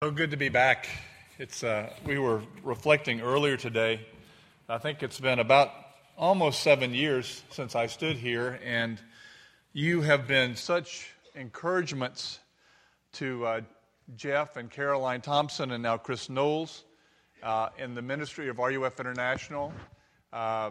So 0.00 0.12
good 0.12 0.30
to 0.30 0.36
be 0.36 0.48
back. 0.48 0.86
It's, 1.40 1.64
uh, 1.64 1.90
we 2.06 2.20
were 2.20 2.40
reflecting 2.62 3.20
earlier 3.20 3.56
today. 3.56 4.06
I 4.68 4.78
think 4.78 5.02
it's 5.02 5.18
been 5.18 5.40
about 5.40 5.72
almost 6.16 6.62
seven 6.62 6.94
years 6.94 7.42
since 7.50 7.74
I 7.74 7.88
stood 7.88 8.16
here, 8.16 8.60
and 8.64 9.00
you 9.72 10.02
have 10.02 10.28
been 10.28 10.54
such 10.54 11.10
encouragements 11.34 12.38
to 13.14 13.44
uh, 13.44 13.60
Jeff 14.14 14.56
and 14.56 14.70
Caroline 14.70 15.20
Thompson 15.20 15.72
and 15.72 15.82
now 15.82 15.96
Chris 15.96 16.30
Knowles 16.30 16.84
uh, 17.42 17.70
in 17.76 17.96
the 17.96 18.02
ministry 18.02 18.48
of 18.48 18.58
RUF 18.58 19.00
International. 19.00 19.72
Uh, 20.32 20.70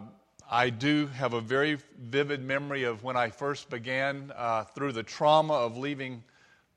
I 0.50 0.70
do 0.70 1.06
have 1.08 1.34
a 1.34 1.42
very 1.42 1.76
vivid 2.00 2.42
memory 2.42 2.84
of 2.84 3.04
when 3.04 3.18
I 3.18 3.28
first 3.28 3.68
began 3.68 4.32
uh, 4.34 4.64
through 4.64 4.92
the 4.92 5.02
trauma 5.02 5.52
of 5.52 5.76
leaving 5.76 6.24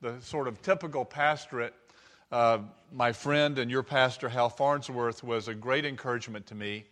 the 0.02 0.20
sort 0.20 0.48
of 0.48 0.60
typical 0.60 1.06
pastorate 1.06 1.72
uh, 2.32 2.58
my 2.92 3.12
friend 3.12 3.58
and 3.58 3.70
your 3.70 3.82
pastor, 3.82 4.28
Hal 4.28 4.48
Farnsworth, 4.48 5.22
was 5.22 5.48
a 5.48 5.54
great 5.54 5.84
encouragement 5.84 6.46
to 6.46 6.54
me. 6.54 6.84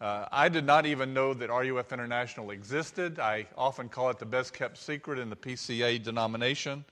Uh, 0.00 0.26
I 0.30 0.48
did 0.48 0.64
not 0.64 0.86
even 0.86 1.12
know 1.12 1.34
that 1.34 1.50
RUF 1.50 1.92
International 1.92 2.52
existed. 2.52 3.18
I 3.18 3.46
often 3.56 3.88
call 3.88 4.10
it 4.10 4.18
the 4.18 4.26
best 4.26 4.54
kept 4.54 4.78
secret 4.78 5.18
in 5.18 5.28
the 5.28 5.36
PCA 5.36 6.02
denomination. 6.02 6.84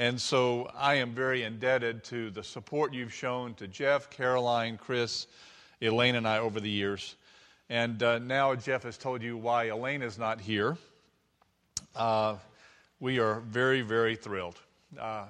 And 0.00 0.20
so 0.20 0.70
I 0.76 0.94
am 0.94 1.12
very 1.12 1.44
indebted 1.44 2.02
to 2.04 2.30
the 2.30 2.42
support 2.42 2.92
you've 2.92 3.12
shown 3.12 3.54
to 3.54 3.68
Jeff, 3.68 4.10
Caroline, 4.10 4.76
Chris, 4.76 5.26
Elaine, 5.80 6.16
and 6.16 6.26
I 6.26 6.38
over 6.38 6.58
the 6.58 6.70
years. 6.70 7.16
And 7.68 8.02
uh, 8.02 8.18
now 8.18 8.54
Jeff 8.54 8.82
has 8.82 8.96
told 8.96 9.22
you 9.22 9.36
why 9.36 9.64
Elaine 9.64 10.02
is 10.02 10.18
not 10.18 10.40
here. 10.40 10.76
Uh, 11.94 12.36
we 12.98 13.18
are 13.20 13.40
very, 13.40 13.82
very 13.82 14.16
thrilled. 14.16 14.56
Uh, 14.98 15.26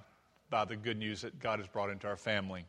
by 0.51 0.65
the 0.65 0.77
good 0.77 0.98
news 0.98 1.23
that 1.23 1.38
God 1.41 1.59
has 1.59 1.69
brought 1.69 1.91
into 1.91 2.07
our 2.07 2.16
family. 2.16 2.65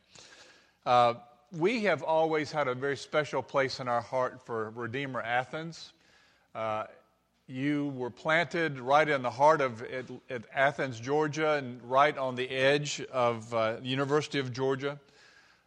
Uh, 0.86 1.16
we 1.52 1.84
have 1.84 2.04
always 2.04 2.52
had 2.52 2.68
a 2.68 2.76
very 2.76 2.98
special 2.98 3.42
place 3.42 3.80
in 3.80 3.88
our 3.88 4.02
heart 4.02 4.46
for 4.46 4.70
Redeemer 4.72 5.22
Athens. 5.22 5.94
Uh, 6.54 6.86
you 7.48 7.88
were 7.96 8.12
planted 8.12 8.80
right 8.80 9.10
in 9.10 9.24
the 9.24 9.30
heart 9.30 9.60
of 9.60 9.82
it, 9.82 10.08
at 10.30 10.44
Athens, 10.54 11.00
Georgia, 11.00 11.54
and 11.54 11.82
right 11.84 12.16
on 12.18 12.36
the 12.36 12.48
edge 12.50 13.02
of 13.12 13.52
uh, 13.54 13.78
the 13.78 13.88
University 13.88 14.38
of 14.38 14.54
Georgia. 14.54 15.00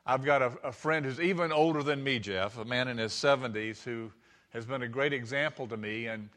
I've 0.07 0.25
got 0.25 0.43
a, 0.43 0.53
a 0.63 0.73
friend 0.73 1.05
who's 1.05 1.21
even 1.21 1.51
older 1.51 1.83
than 1.83 2.03
me, 2.03 2.21
Jeff, 2.21 2.59
a 2.59 2.65
man 2.65 2.89
in 2.89 2.99
his 2.99 3.13
70s 3.13 3.83
who 3.83 4.13
has 4.51 4.67
been 4.67 4.83
a 4.83 4.89
great 4.89 5.13
example 5.13 5.67
to 5.69 5.77
me. 5.77 6.07
And 6.07 6.29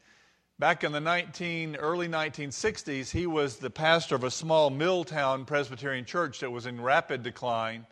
Back 0.58 0.84
in 0.84 0.92
the 0.92 1.00
19, 1.00 1.76
early 1.76 2.08
1960s, 2.08 3.10
he 3.10 3.26
was 3.26 3.58
the 3.58 3.68
pastor 3.68 4.14
of 4.14 4.24
a 4.24 4.30
small 4.30 4.70
mill 4.70 5.04
town 5.04 5.44
Presbyterian 5.44 6.06
church 6.06 6.40
that 6.40 6.50
was 6.50 6.64
in 6.64 6.80
rapid 6.80 7.22
decline. 7.22 7.86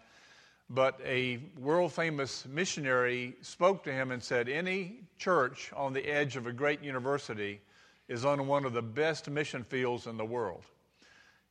But 0.70 0.98
a 1.04 1.40
world 1.58 1.92
famous 1.92 2.46
missionary 2.46 3.36
spoke 3.42 3.84
to 3.84 3.92
him 3.92 4.10
and 4.10 4.22
said, 4.22 4.48
Any 4.48 5.00
church 5.18 5.74
on 5.76 5.92
the 5.92 6.06
edge 6.06 6.36
of 6.36 6.46
a 6.46 6.54
great 6.54 6.82
university 6.82 7.60
is 8.08 8.24
on 8.24 8.46
one 8.46 8.64
of 8.64 8.72
the 8.72 8.80
best 8.80 9.28
mission 9.28 9.62
fields 9.62 10.06
in 10.06 10.16
the 10.16 10.24
world. 10.24 10.64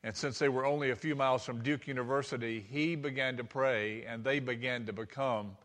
And 0.03 0.15
since 0.17 0.39
they 0.39 0.49
were 0.49 0.65
only 0.65 0.89
a 0.89 0.95
few 0.95 1.15
miles 1.15 1.45
from 1.45 1.61
Duke 1.61 1.87
University, 1.87 2.59
he 2.59 2.95
began 2.95 3.37
to 3.37 3.43
pray, 3.43 4.03
and 4.05 4.23
they 4.23 4.39
began 4.39 4.87
to 4.87 4.93
become 4.93 5.57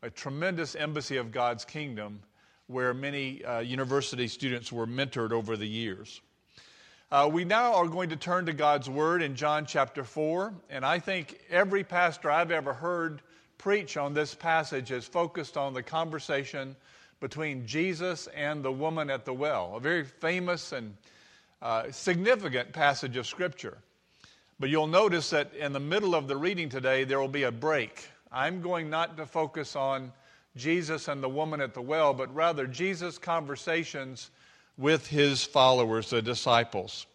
a 0.00 0.08
tremendous 0.08 0.74
embassy 0.74 1.18
of 1.18 1.30
God's 1.30 1.66
kingdom 1.66 2.20
where 2.66 2.94
many 2.94 3.44
uh, 3.44 3.60
university 3.60 4.28
students 4.28 4.72
were 4.72 4.86
mentored 4.86 5.32
over 5.32 5.56
the 5.56 5.66
years. 5.66 6.20
Uh, 7.10 7.28
we 7.30 7.44
now 7.44 7.74
are 7.74 7.86
going 7.86 8.08
to 8.08 8.16
turn 8.16 8.46
to 8.46 8.52
God's 8.52 8.88
Word 8.88 9.22
in 9.22 9.36
John 9.36 9.66
chapter 9.66 10.02
4, 10.02 10.54
and 10.70 10.84
I 10.84 10.98
think 10.98 11.38
every 11.50 11.84
pastor 11.84 12.30
I've 12.30 12.50
ever 12.50 12.72
heard 12.72 13.22
preach 13.58 13.96
on 13.96 14.14
this 14.14 14.34
passage 14.34 14.90
is 14.90 15.04
focused 15.04 15.56
on 15.56 15.74
the 15.74 15.82
conversation 15.82 16.74
between 17.20 17.66
Jesus 17.66 18.26
and 18.34 18.64
the 18.64 18.72
woman 18.72 19.10
at 19.10 19.24
the 19.24 19.32
well, 19.32 19.76
a 19.76 19.80
very 19.80 20.04
famous 20.04 20.72
and 20.72 20.96
uh, 21.62 21.90
significant 21.90 22.72
passage 22.72 23.16
of 23.16 23.26
Scripture. 23.26 23.78
But 24.58 24.70
you'll 24.70 24.86
notice 24.86 25.30
that 25.30 25.54
in 25.54 25.72
the 25.72 25.80
middle 25.80 26.14
of 26.14 26.28
the 26.28 26.36
reading 26.36 26.68
today, 26.68 27.04
there 27.04 27.20
will 27.20 27.28
be 27.28 27.44
a 27.44 27.52
break. 27.52 28.08
I'm 28.32 28.60
going 28.60 28.90
not 28.90 29.16
to 29.18 29.26
focus 29.26 29.76
on 29.76 30.12
Jesus 30.56 31.08
and 31.08 31.22
the 31.22 31.28
woman 31.28 31.60
at 31.60 31.74
the 31.74 31.82
well, 31.82 32.14
but 32.14 32.34
rather 32.34 32.66
Jesus' 32.66 33.18
conversations 33.18 34.30
with 34.76 35.06
his 35.06 35.44
followers, 35.44 36.10
the 36.10 36.22
disciples. 36.22 37.06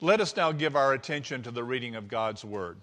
Let 0.00 0.20
us 0.20 0.36
now 0.36 0.52
give 0.52 0.76
our 0.76 0.92
attention 0.92 1.42
to 1.44 1.50
the 1.50 1.64
reading 1.64 1.96
of 1.96 2.08
God's 2.08 2.44
Word. 2.44 2.78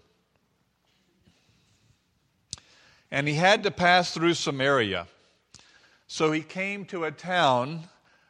And 3.12 3.28
he 3.28 3.36
had 3.36 3.64
to 3.64 3.72
pass 3.72 4.14
through 4.14 4.34
Samaria. 4.34 5.08
So 6.08 6.32
he 6.32 6.42
came 6.42 6.86
to 6.86 7.04
a 7.04 7.12
town 7.12 7.84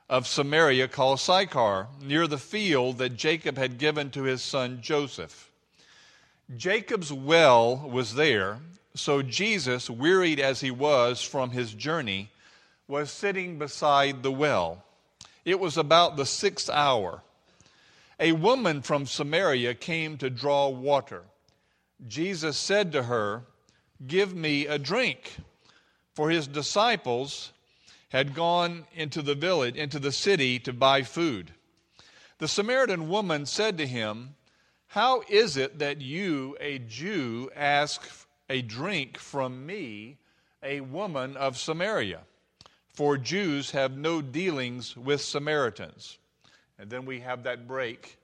of 0.09 0.27
Samaria 0.27 0.89
called 0.89 1.19
Sychar, 1.19 1.87
near 2.01 2.27
the 2.27 2.37
field 2.37 2.97
that 2.97 3.15
Jacob 3.15 3.57
had 3.57 3.77
given 3.77 4.11
to 4.11 4.23
his 4.23 4.41
son 4.41 4.79
Joseph. 4.81 5.49
Jacob's 6.55 7.11
well 7.11 7.77
was 7.77 8.15
there, 8.15 8.59
so 8.95 9.21
Jesus, 9.21 9.89
wearied 9.89 10.39
as 10.39 10.61
he 10.61 10.71
was 10.71 11.21
from 11.21 11.51
his 11.51 11.73
journey, 11.73 12.29
was 12.87 13.11
sitting 13.11 13.57
beside 13.57 14.21
the 14.21 14.31
well. 14.31 14.83
It 15.45 15.59
was 15.59 15.77
about 15.77 16.15
the 16.15 16.25
sixth 16.25 16.69
hour. 16.69 17.21
A 18.19 18.33
woman 18.33 18.81
from 18.81 19.05
Samaria 19.05 19.73
came 19.73 20.17
to 20.17 20.29
draw 20.29 20.69
water. 20.69 21.23
Jesus 22.07 22.57
said 22.57 22.91
to 22.91 23.03
her, 23.03 23.43
Give 24.05 24.35
me 24.35 24.67
a 24.67 24.77
drink. 24.77 25.37
For 26.13 26.29
his 26.29 26.47
disciples 26.47 27.51
had 28.09 28.35
gone 28.35 28.85
into 28.93 29.23
the 29.23 29.33
village, 29.33 29.75
into 29.75 29.97
the 29.97 30.11
city 30.11 30.59
to 30.59 30.71
buy 30.71 31.01
food. 31.01 31.51
The 32.37 32.47
Samaritan 32.47 33.09
woman 33.09 33.47
said 33.47 33.79
to 33.79 33.87
him, 33.87 34.35
How 34.87 35.23
is 35.27 35.57
it 35.57 35.79
that 35.79 36.01
you, 36.01 36.55
a 36.59 36.77
Jew, 36.77 37.49
ask 37.55 38.03
a 38.49 38.61
drink 38.61 39.17
from 39.17 39.65
me, 39.65 40.17
a 40.61 40.81
woman 40.81 41.35
of 41.37 41.57
Samaria. 41.57 42.21
For 42.93 43.17
Jews 43.17 43.71
have 43.71 43.97
no 43.97 44.21
dealings 44.21 44.95
with 44.95 45.21
Samaritans. 45.21 46.17
And 46.77 46.89
then 46.89 47.05
we 47.05 47.21
have 47.21 47.43
that 47.43 47.67
break, 47.67 48.17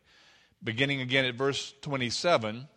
beginning 0.64 1.02
again 1.02 1.26
at 1.26 1.36
verse 1.36 1.74
27. 1.82 2.68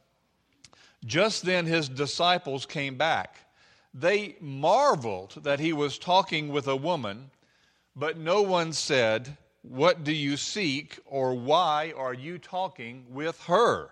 Just 1.05 1.45
then 1.45 1.67
his 1.67 1.89
disciples 1.89 2.65
came 2.65 2.97
back. 2.97 3.37
They 3.93 4.37
marveled 4.41 5.43
that 5.43 5.61
he 5.61 5.73
was 5.73 5.99
talking 5.99 6.49
with 6.49 6.67
a 6.67 6.77
woman, 6.77 7.31
but 7.95 8.17
no 8.17 8.41
one 8.41 8.73
said, 8.73 9.37
What 9.63 10.05
do 10.05 10.13
you 10.13 10.37
seek, 10.37 10.99
or 11.05 11.35
why 11.35 11.93
are 11.97 12.15
you 12.15 12.39
talking 12.39 13.05
with 13.11 13.43
her? 13.43 13.91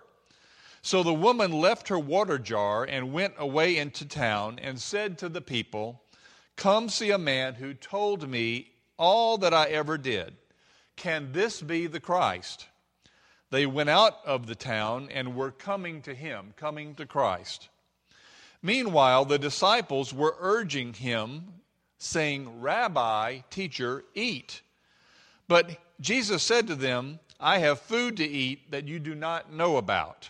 So 0.81 1.03
the 1.03 1.13
woman 1.13 1.51
left 1.51 1.89
her 1.89 1.99
water 1.99 2.39
jar 2.39 2.83
and 2.83 3.13
went 3.13 3.35
away 3.37 3.77
into 3.77 4.05
town 4.05 4.59
and 4.61 4.81
said 4.81 5.17
to 5.19 5.29
the 5.29 5.41
people, 5.41 6.01
Come 6.55 6.89
see 6.89 7.11
a 7.11 7.17
man 7.17 7.55
who 7.55 7.73
told 7.73 8.27
me 8.27 8.71
all 8.97 9.37
that 9.39 9.53
I 9.53 9.65
ever 9.65 9.97
did. 9.97 10.35
Can 10.95 11.31
this 11.31 11.61
be 11.61 11.87
the 11.87 11.99
Christ? 11.99 12.67
They 13.51 13.65
went 13.65 13.89
out 13.89 14.17
of 14.25 14.47
the 14.47 14.55
town 14.55 15.09
and 15.11 15.35
were 15.35 15.51
coming 15.51 16.01
to 16.03 16.15
him, 16.15 16.53
coming 16.55 16.95
to 16.95 17.05
Christ. 17.05 17.69
Meanwhile, 18.61 19.25
the 19.25 19.39
disciples 19.39 20.13
were 20.13 20.35
urging 20.39 20.93
him, 20.93 21.53
saying, 21.97 22.61
Rabbi, 22.61 23.39
teacher, 23.49 24.03
eat. 24.13 24.61
But 25.47 25.77
Jesus 25.99 26.43
said 26.43 26.67
to 26.67 26.75
them, 26.75 27.19
I 27.39 27.57
have 27.57 27.81
food 27.81 28.17
to 28.17 28.25
eat 28.25 28.71
that 28.71 28.87
you 28.87 28.99
do 28.99 29.15
not 29.15 29.51
know 29.51 29.77
about. 29.77 30.29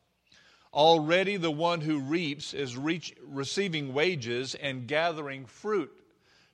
Already 0.73 1.35
the 1.35 1.51
one 1.51 1.81
who 1.81 1.99
reaps 1.99 2.53
is 2.53 2.77
reach, 2.77 3.13
receiving 3.21 3.93
wages 3.93 4.55
and 4.55 4.87
gathering 4.87 5.45
fruit 5.45 5.91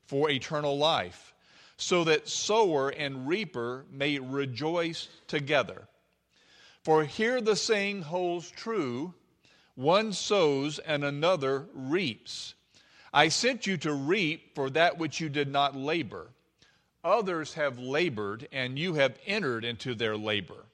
for 0.06 0.30
eternal 0.30 0.78
life, 0.78 1.34
so 1.78 2.04
that 2.06 2.28
sower 2.28 2.90
and 2.90 3.28
reaper 3.28 3.86
may 3.92 4.18
rejoice 4.18 5.08
together. 5.28 5.88
For 6.82 7.04
here 7.04 7.42
the 7.42 7.56
saying 7.56 8.04
holds 8.04 8.50
true 8.50 9.14
One 9.76 10.14
sows 10.14 10.80
and 10.80 11.04
another 11.04 11.68
reaps. 11.74 12.56
I 13.14 13.30
sent 13.30 13.68
you 13.68 13.78
to 13.78 13.94
reap 13.94 14.56
for 14.56 14.72
that 14.72 14.98
which 14.98 15.20
you 15.20 15.30
did 15.30 15.50
not 15.50 15.76
labor. 15.76 16.32
Others 17.04 17.54
have 17.54 17.78
labored, 17.78 18.48
and 18.52 18.80
you 18.80 18.96
have 18.96 19.20
entered 19.28 19.64
into 19.64 19.94
their 19.94 20.18
labor. 20.18 20.66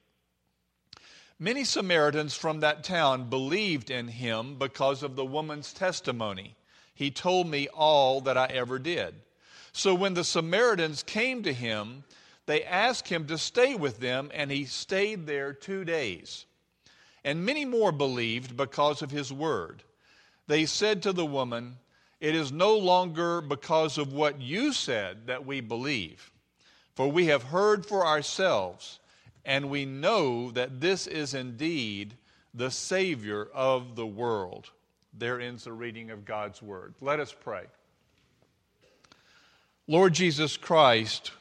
Many 1.38 1.64
Samaritans 1.64 2.34
from 2.34 2.60
that 2.60 2.84
town 2.84 3.28
believed 3.28 3.90
in 3.90 4.06
him 4.06 4.56
because 4.56 5.02
of 5.02 5.16
the 5.16 5.24
woman's 5.24 5.72
testimony. 5.72 6.54
He 6.94 7.10
told 7.10 7.48
me 7.48 7.66
all 7.68 8.20
that 8.20 8.38
I 8.38 8.46
ever 8.46 8.78
did. 8.78 9.16
So 9.72 9.94
when 9.94 10.14
the 10.14 10.22
Samaritans 10.22 11.02
came 11.02 11.42
to 11.42 11.52
him, 11.52 12.04
they 12.46 12.62
asked 12.62 13.08
him 13.08 13.26
to 13.26 13.36
stay 13.36 13.74
with 13.74 13.98
them, 13.98 14.30
and 14.32 14.50
he 14.50 14.64
stayed 14.64 15.26
there 15.26 15.52
two 15.52 15.84
days. 15.84 16.46
And 17.24 17.44
many 17.44 17.64
more 17.64 17.90
believed 17.90 18.56
because 18.56 19.02
of 19.02 19.10
his 19.10 19.32
word. 19.32 19.82
They 20.46 20.66
said 20.66 21.02
to 21.02 21.12
the 21.12 21.26
woman, 21.26 21.78
It 22.20 22.36
is 22.36 22.52
no 22.52 22.76
longer 22.76 23.40
because 23.40 23.98
of 23.98 24.12
what 24.12 24.40
you 24.40 24.72
said 24.72 25.26
that 25.26 25.44
we 25.44 25.60
believe, 25.60 26.30
for 26.94 27.08
we 27.08 27.26
have 27.26 27.44
heard 27.44 27.86
for 27.86 28.06
ourselves, 28.06 29.00
and 29.44 29.70
we 29.70 29.84
know 29.84 30.50
that 30.52 30.80
this 30.80 31.06
is 31.06 31.34
indeed 31.34 32.14
the 32.52 32.70
Savior 32.70 33.46
of 33.52 33.96
the 33.96 34.06
world. 34.06 34.70
There 35.12 35.40
ends 35.40 35.64
the 35.64 35.72
reading 35.72 36.10
of 36.10 36.24
God's 36.24 36.62
word. 36.62 36.94
Let 37.00 37.20
us 37.20 37.34
pray. 37.38 37.64
Lord 39.86 40.14
Jesus 40.14 40.56
Christ, 40.56 41.32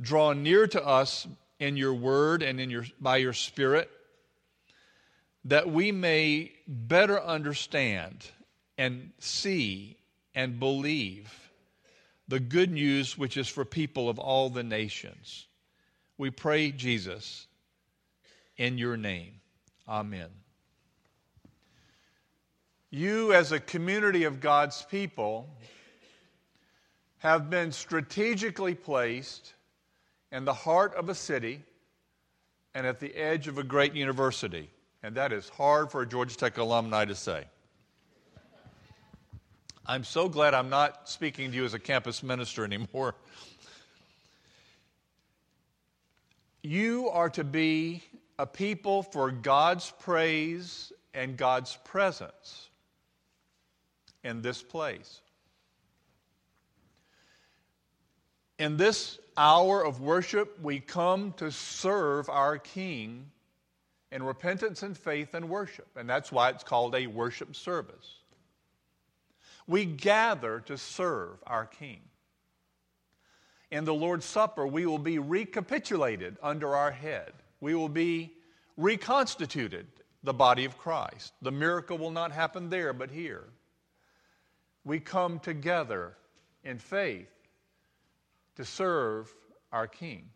draw 0.00 0.32
near 0.32 0.66
to 0.66 0.84
us 0.84 1.26
in 1.58 1.76
your 1.76 1.94
word 1.94 2.42
and 2.42 2.60
in 2.60 2.70
your, 2.70 2.84
by 3.00 3.16
your 3.18 3.32
spirit 3.32 3.90
that 5.44 5.70
we 5.70 5.90
may 5.90 6.52
better 6.66 7.20
understand 7.22 8.26
and 8.76 9.10
see 9.18 9.96
and 10.34 10.60
believe 10.60 11.32
the 12.28 12.40
good 12.40 12.70
news 12.70 13.16
which 13.16 13.36
is 13.36 13.48
for 13.48 13.64
people 13.64 14.08
of 14.08 14.18
all 14.18 14.50
the 14.50 14.62
nations. 14.62 15.46
We 16.20 16.28
pray, 16.28 16.70
Jesus, 16.70 17.46
in 18.58 18.76
your 18.76 18.98
name. 18.98 19.40
Amen. 19.88 20.28
You, 22.90 23.32
as 23.32 23.52
a 23.52 23.58
community 23.58 24.24
of 24.24 24.38
God's 24.38 24.82
people, 24.82 25.48
have 27.20 27.48
been 27.48 27.72
strategically 27.72 28.74
placed 28.74 29.54
in 30.30 30.44
the 30.44 30.52
heart 30.52 30.94
of 30.94 31.08
a 31.08 31.14
city 31.14 31.62
and 32.74 32.86
at 32.86 33.00
the 33.00 33.16
edge 33.16 33.48
of 33.48 33.56
a 33.56 33.64
great 33.64 33.94
university. 33.94 34.68
And 35.02 35.14
that 35.14 35.32
is 35.32 35.48
hard 35.48 35.90
for 35.90 36.02
a 36.02 36.06
Georgia 36.06 36.36
Tech 36.36 36.58
alumni 36.58 37.06
to 37.06 37.14
say. 37.14 37.44
I'm 39.86 40.04
so 40.04 40.28
glad 40.28 40.52
I'm 40.52 40.68
not 40.68 41.08
speaking 41.08 41.50
to 41.50 41.56
you 41.56 41.64
as 41.64 41.72
a 41.72 41.78
campus 41.78 42.22
minister 42.22 42.62
anymore. 42.62 43.14
You 46.62 47.08
are 47.10 47.30
to 47.30 47.44
be 47.44 48.02
a 48.38 48.46
people 48.46 49.02
for 49.02 49.30
God's 49.30 49.90
praise 50.00 50.92
and 51.14 51.36
God's 51.36 51.76
presence 51.84 52.68
in 54.22 54.42
this 54.42 54.62
place. 54.62 55.20
In 58.58 58.76
this 58.76 59.18
hour 59.36 59.82
of 59.82 60.02
worship, 60.02 60.58
we 60.60 60.80
come 60.80 61.32
to 61.38 61.50
serve 61.50 62.28
our 62.28 62.58
King 62.58 63.30
in 64.12 64.22
repentance 64.22 64.82
and 64.82 64.96
faith 64.96 65.32
and 65.32 65.48
worship. 65.48 65.88
And 65.96 66.08
that's 66.08 66.30
why 66.30 66.50
it's 66.50 66.64
called 66.64 66.94
a 66.94 67.06
worship 67.06 67.56
service. 67.56 68.18
We 69.66 69.86
gather 69.86 70.60
to 70.66 70.76
serve 70.76 71.38
our 71.46 71.64
King. 71.64 72.00
In 73.70 73.84
the 73.84 73.94
Lord's 73.94 74.24
Supper, 74.24 74.66
we 74.66 74.86
will 74.86 74.98
be 74.98 75.18
recapitulated 75.18 76.36
under 76.42 76.74
our 76.74 76.90
head. 76.90 77.32
We 77.60 77.74
will 77.74 77.88
be 77.88 78.32
reconstituted, 78.76 79.86
the 80.22 80.34
body 80.34 80.64
of 80.64 80.76
Christ. 80.76 81.32
The 81.42 81.52
miracle 81.52 81.96
will 81.96 82.10
not 82.10 82.32
happen 82.32 82.68
there, 82.68 82.92
but 82.92 83.10
here. 83.10 83.44
We 84.84 84.98
come 84.98 85.38
together 85.38 86.16
in 86.64 86.78
faith 86.78 87.30
to 88.56 88.64
serve 88.64 89.32
our 89.72 89.86
King. 89.86 90.28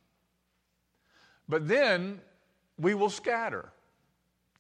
But 1.49 1.67
then 1.67 2.21
we 2.79 2.95
will 2.95 3.11
scatter. 3.11 3.71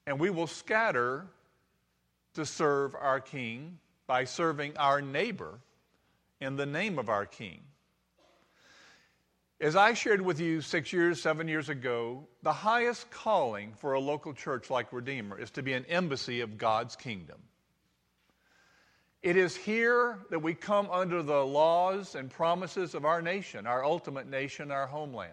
And 0.06 0.18
we 0.18 0.30
will 0.30 0.46
scatter 0.46 1.26
to 2.34 2.44
serve 2.44 2.94
our 2.94 3.20
King 3.20 3.78
by 4.06 4.24
serving 4.24 4.76
our 4.76 5.00
neighbor 5.00 5.60
in 6.40 6.56
the 6.56 6.66
name 6.66 6.98
of 6.98 7.08
our 7.08 7.24
King. 7.24 7.60
As 9.60 9.76
I 9.76 9.94
shared 9.94 10.20
with 10.20 10.40
you 10.40 10.60
six 10.60 10.92
years, 10.92 11.22
seven 11.22 11.46
years 11.46 11.68
ago, 11.68 12.26
the 12.42 12.52
highest 12.52 13.10
calling 13.10 13.72
for 13.72 13.92
a 13.92 14.00
local 14.00 14.34
church 14.34 14.68
like 14.68 14.92
Redeemer 14.92 15.38
is 15.38 15.50
to 15.52 15.62
be 15.62 15.72
an 15.72 15.84
embassy 15.86 16.40
of 16.40 16.58
God's 16.58 16.96
kingdom. 16.96 17.40
It 19.22 19.36
is 19.36 19.56
here 19.56 20.18
that 20.30 20.40
we 20.40 20.54
come 20.54 20.90
under 20.90 21.22
the 21.22 21.46
laws 21.46 22.14
and 22.14 22.28
promises 22.28 22.94
of 22.94 23.04
our 23.04 23.22
nation, 23.22 23.66
our 23.66 23.84
ultimate 23.84 24.28
nation, 24.28 24.70
our 24.70 24.86
homeland. 24.86 25.32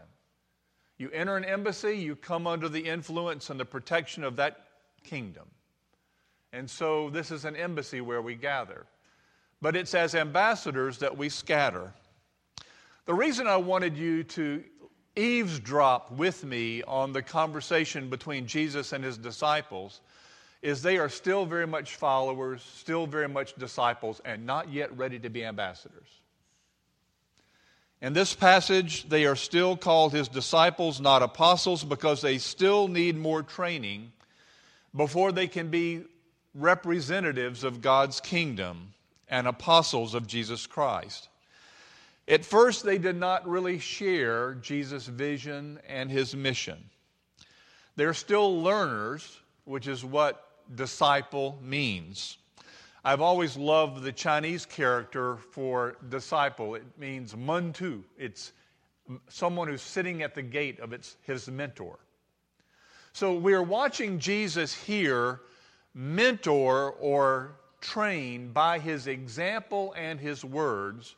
You 0.97 1.09
enter 1.09 1.35
an 1.35 1.43
embassy, 1.43 1.97
you 1.97 2.15
come 2.15 2.45
under 2.45 2.69
the 2.69 2.79
influence 2.79 3.49
and 3.49 3.59
the 3.59 3.65
protection 3.65 4.23
of 4.23 4.35
that 4.35 4.67
kingdom. 5.03 5.47
And 6.53 6.69
so 6.69 7.09
this 7.09 7.31
is 7.31 7.43
an 7.43 7.55
embassy 7.55 8.01
where 8.01 8.21
we 8.21 8.35
gather. 8.35 8.85
But 9.61 9.75
it's 9.75 9.95
as 9.95 10.15
ambassadors 10.15 10.99
that 10.99 11.17
we 11.17 11.27
scatter. 11.27 11.91
The 13.05 13.13
reason 13.13 13.47
I 13.47 13.57
wanted 13.57 13.97
you 13.97 14.23
to 14.23 14.63
eavesdrop 15.15 16.11
with 16.11 16.43
me 16.43 16.83
on 16.83 17.13
the 17.13 17.21
conversation 17.21 18.09
between 18.09 18.47
Jesus 18.47 18.93
and 18.93 19.03
his 19.03 19.17
disciples 19.17 20.01
is 20.61 20.81
they 20.81 20.97
are 20.97 21.09
still 21.09 21.45
very 21.45 21.65
much 21.65 21.95
followers, 21.95 22.61
still 22.61 23.07
very 23.07 23.27
much 23.27 23.55
disciples, 23.55 24.21
and 24.23 24.45
not 24.45 24.71
yet 24.71 24.95
ready 24.95 25.17
to 25.19 25.29
be 25.29 25.43
ambassadors. 25.43 26.07
In 28.01 28.13
this 28.13 28.33
passage, 28.33 29.09
they 29.09 29.25
are 29.25 29.35
still 29.35 29.75
called 29.75 30.13
his 30.13 30.27
disciples, 30.27 31.01
not 31.01 31.23
apostles, 31.23 31.83
because 31.83 32.21
they 32.21 32.37
still 32.37 32.87
need 32.87 33.17
more 33.17 33.41
training 33.41 34.11
before 34.95 35.31
they 35.31 35.47
can 35.47 35.69
be 35.69 36.03
representatives 36.53 37.63
of 37.63 37.81
God's 37.81 38.19
kingdom 38.19 38.93
and 39.27 39.47
apostles 39.47 40.13
of 40.13 40.27
Jesus 40.27 40.67
Christ. 40.67 41.29
At 42.31 42.45
first, 42.45 42.85
they 42.85 42.97
did 42.97 43.17
not 43.17 43.45
really 43.45 43.77
share 43.77 44.53
Jesus' 44.55 45.05
vision 45.05 45.81
and 45.85 46.09
his 46.09 46.33
mission. 46.33 46.81
They're 47.97 48.13
still 48.13 48.63
learners, 48.63 49.41
which 49.65 49.85
is 49.85 50.05
what 50.05 50.47
disciple 50.73 51.59
means. 51.61 52.37
I've 53.03 53.19
always 53.19 53.57
loved 53.57 54.03
the 54.03 54.13
Chinese 54.13 54.65
character 54.65 55.35
for 55.35 55.97
disciple. 56.07 56.75
It 56.75 56.85
means 56.97 57.33
muntu. 57.33 58.01
It's 58.17 58.53
someone 59.27 59.67
who's 59.67 59.81
sitting 59.81 60.23
at 60.23 60.33
the 60.33 60.41
gate 60.41 60.79
of 60.79 60.93
its, 60.93 61.17
his 61.23 61.49
mentor. 61.49 61.99
So 63.11 63.35
we're 63.35 63.61
watching 63.61 64.19
Jesus 64.19 64.73
here 64.73 65.41
mentor 65.93 66.91
or 66.93 67.57
train 67.81 68.53
by 68.53 68.79
his 68.79 69.07
example 69.07 69.93
and 69.97 70.17
his 70.17 70.45
words 70.45 71.15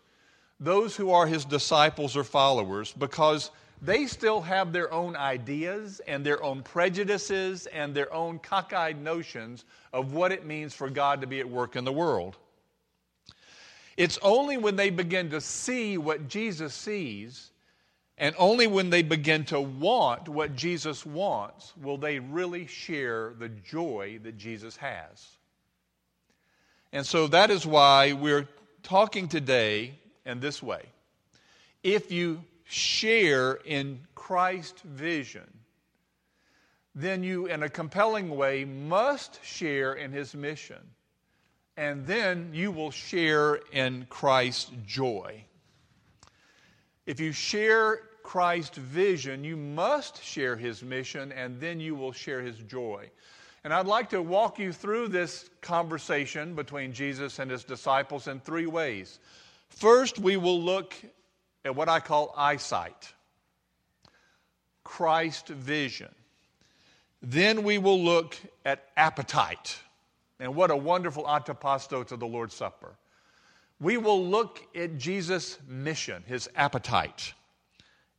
those 0.64 0.96
who 0.96 1.12
are 1.12 1.28
his 1.28 1.46
disciples 1.46 2.16
or 2.16 2.24
followers 2.24 2.94
because 2.94 3.52
they 3.82 4.06
still 4.06 4.42
have 4.42 4.72
their 4.72 4.92
own 4.94 5.16
ideas 5.16 6.00
and 6.08 6.26
their 6.26 6.42
own 6.42 6.64
prejudices 6.64 7.66
and 7.68 7.94
their 7.94 8.12
own 8.14 8.40
cockeyed 8.40 9.02
notions 9.02 9.66
of 9.92 10.14
what 10.14 10.32
it 10.32 10.46
means 10.46 10.74
for 10.74 10.90
God 10.90 11.20
to 11.22 11.28
be 11.28 11.42
at 11.42 11.50
work 11.50 11.76
in 11.76 11.84
the 11.84 11.92
world. 11.92 12.38
It's 13.98 14.18
only 14.22 14.58
when 14.58 14.78
they 14.78 14.90
begin 14.90 15.32
to 15.32 15.42
see 15.42 15.98
what 15.98 16.30
Jesus 16.30 16.74
sees 16.74 17.52
and 18.18 18.34
only 18.38 18.68
when 18.68 18.90
they 18.90 19.02
begin 19.02 19.44
to 19.46 19.60
want 19.60 20.30
what 20.30 20.56
Jesus 20.56 21.06
wants 21.06 21.74
will 21.82 21.98
they 21.98 22.20
really 22.20 22.68
share 22.68 23.34
the 23.38 23.50
joy 23.50 24.20
that 24.24 24.38
Jesus 24.38 24.78
has. 24.78 25.28
And 26.94 27.06
so 27.06 27.28
that 27.28 27.52
is 27.52 27.66
why 27.66 28.14
we're 28.14 28.48
talking 28.82 29.28
today 29.28 29.96
in 30.26 30.40
this 30.40 30.62
way. 30.64 30.84
If 31.84 32.12
you 32.12 32.44
share 32.66 33.54
in 33.66 34.00
Christ's 34.16 34.82
vision, 34.82 35.52
then 36.96 37.24
you, 37.24 37.48
in 37.48 37.64
a 37.64 37.70
compelling 37.70 38.36
way, 38.36 38.66
must 38.66 39.44
share 39.44 39.94
in 39.94 40.12
his 40.12 40.36
mission. 40.36 40.78
And 41.76 42.06
then 42.06 42.52
you 42.54 42.72
will 42.72 42.92
share 42.92 43.56
in 43.72 44.06
Christ's 44.10 44.72
joy. 44.86 45.44
If 47.06 47.20
you 47.20 47.32
share 47.32 48.02
Christ's 48.22 48.78
vision, 48.78 49.44
you 49.44 49.58
must 49.58 50.24
share 50.24 50.56
his 50.56 50.84
mission, 50.84 51.32
and 51.32 51.60
then 51.60 51.80
you 51.80 51.96
will 51.96 52.12
share 52.12 52.42
his 52.42 52.58
joy. 52.58 53.10
And 53.64 53.74
I'd 53.74 53.88
like 53.88 54.10
to 54.10 54.22
walk 54.22 54.60
you 54.60 54.72
through 54.72 55.08
this 55.08 55.50
conversation 55.62 56.54
between 56.54 56.94
Jesus 56.94 57.40
and 57.40 57.50
his 57.50 57.64
disciples 57.64 58.28
in 58.28 58.40
three 58.40 58.68
ways. 58.68 59.20
First, 59.76 60.20
we 60.20 60.38
will 60.38 60.62
look 60.62 60.94
at 61.66 61.76
what 61.76 61.90
I 61.90 62.00
call 62.00 62.34
eyesight, 62.38 63.14
Christ 64.84 65.48
vision. 65.48 66.14
Then 67.22 67.64
we 67.64 67.80
will 67.80 68.02
look 68.02 68.38
at 68.66 68.90
appetite. 68.96 69.78
And 70.40 70.56
what 70.56 70.72
a 70.72 70.76
wonderful 70.76 71.24
antipasto 71.26 72.06
to 72.08 72.18
the 72.18 72.26
Lord's 72.26 72.54
Supper. 72.54 72.96
We 73.80 73.98
will 73.98 74.26
look 74.26 74.62
at 74.76 74.98
Jesus' 74.98 75.58
mission, 75.68 76.24
his 76.28 76.50
appetite. 76.56 77.34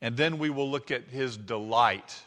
And 0.02 0.16
then 0.16 0.38
we 0.38 0.50
will 0.50 0.70
look 0.70 0.90
at 0.90 1.04
his 1.08 1.36
delight 1.36 2.20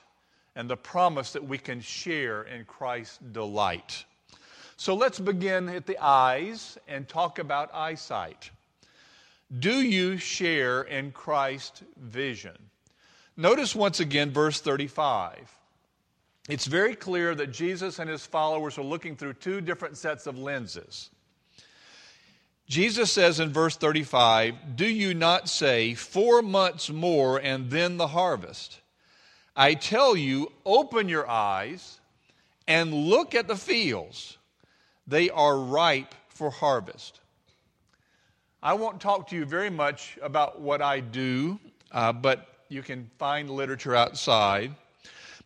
and 0.56 0.70
the 0.70 0.78
promise 0.78 1.34
that 1.34 1.44
we 1.44 1.58
can 1.58 1.82
share 1.82 2.44
in 2.44 2.66
Christ's 2.66 3.20
delight. 3.32 4.06
So 4.78 4.96
let's 4.96 5.20
begin 5.20 5.70
at 5.70 5.86
the 5.86 5.98
eyes 6.00 6.78
and 6.88 7.08
talk 7.08 7.40
about 7.40 7.70
eyesight. 7.74 8.52
Do 9.56 9.82
you 9.82 10.18
share 10.18 10.82
in 10.82 11.12
Christ's 11.12 11.84
vision? 11.96 12.58
Notice 13.38 13.76
once 13.76 14.00
again 14.00 14.32
verse 14.32 14.60
35. 14.60 15.50
It's 16.50 16.66
very 16.66 16.96
clear 16.96 17.36
that 17.36 17.52
Jesus 17.52 18.00
and 18.00 18.10
his 18.10 18.26
followers 18.26 18.78
are 18.78 18.84
looking 18.84 19.16
through 19.16 19.34
two 19.34 19.62
different 19.62 19.98
sets 19.98 20.28
of 20.28 20.38
lenses. 20.38 21.10
Jesus 22.68 23.12
says 23.12 23.40
in 23.40 23.54
verse 23.54 23.78
35, 23.78 24.76
Do 24.76 24.86
you 24.86 25.14
not 25.14 25.48
say, 25.48 25.94
Four 25.94 26.42
months 26.42 26.90
more 26.90 27.38
and 27.38 27.70
then 27.70 27.98
the 27.98 28.08
harvest? 28.08 28.82
I 29.56 29.74
tell 29.74 30.16
you, 30.16 30.52
open 30.66 31.08
your 31.08 31.28
eyes 31.28 32.00
and 32.68 32.94
look 32.94 33.34
at 33.34 33.48
the 33.48 33.56
fields. 33.56 34.38
They 35.08 35.30
are 35.30 35.58
ripe 35.58 36.14
for 36.28 36.50
harvest. 36.50 37.22
I 38.68 38.74
won't 38.74 39.00
talk 39.00 39.30
to 39.30 39.36
you 39.38 39.46
very 39.46 39.70
much 39.70 40.20
about 40.22 40.60
what 40.60 40.82
I 40.82 41.00
do, 41.00 41.58
uh, 41.94 42.12
but 42.12 42.50
you 42.68 42.84
can 42.84 43.10
find 43.18 43.50
literature 43.50 43.96
outside. 43.96 44.76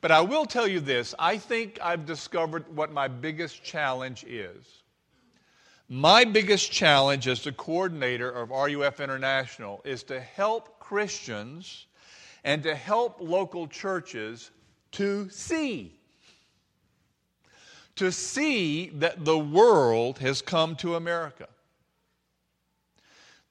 But 0.01 0.09
I 0.09 0.21
will 0.21 0.47
tell 0.47 0.67
you 0.67 0.79
this 0.79 1.13
I 1.19 1.37
think 1.37 1.77
I've 1.83 2.07
discovered 2.07 2.65
what 2.75 2.91
my 2.91 3.07
biggest 3.07 3.63
challenge 3.63 4.23
is. 4.23 4.81
My 5.87 6.23
biggest 6.25 6.71
challenge 6.71 7.27
as 7.27 7.43
the 7.43 7.51
coordinator 7.51 8.31
of 8.31 8.49
RUF 8.49 8.99
International 8.99 9.83
is 9.85 10.01
to 10.05 10.19
help 10.19 10.79
Christians 10.79 11.85
and 12.43 12.63
to 12.63 12.73
help 12.73 13.17
local 13.21 13.67
churches 13.67 14.49
to 14.93 15.29
see. 15.29 15.95
To 17.97 18.11
see 18.11 18.89
that 18.95 19.25
the 19.25 19.37
world 19.37 20.17
has 20.17 20.41
come 20.41 20.75
to 20.77 20.95
America. 20.95 21.47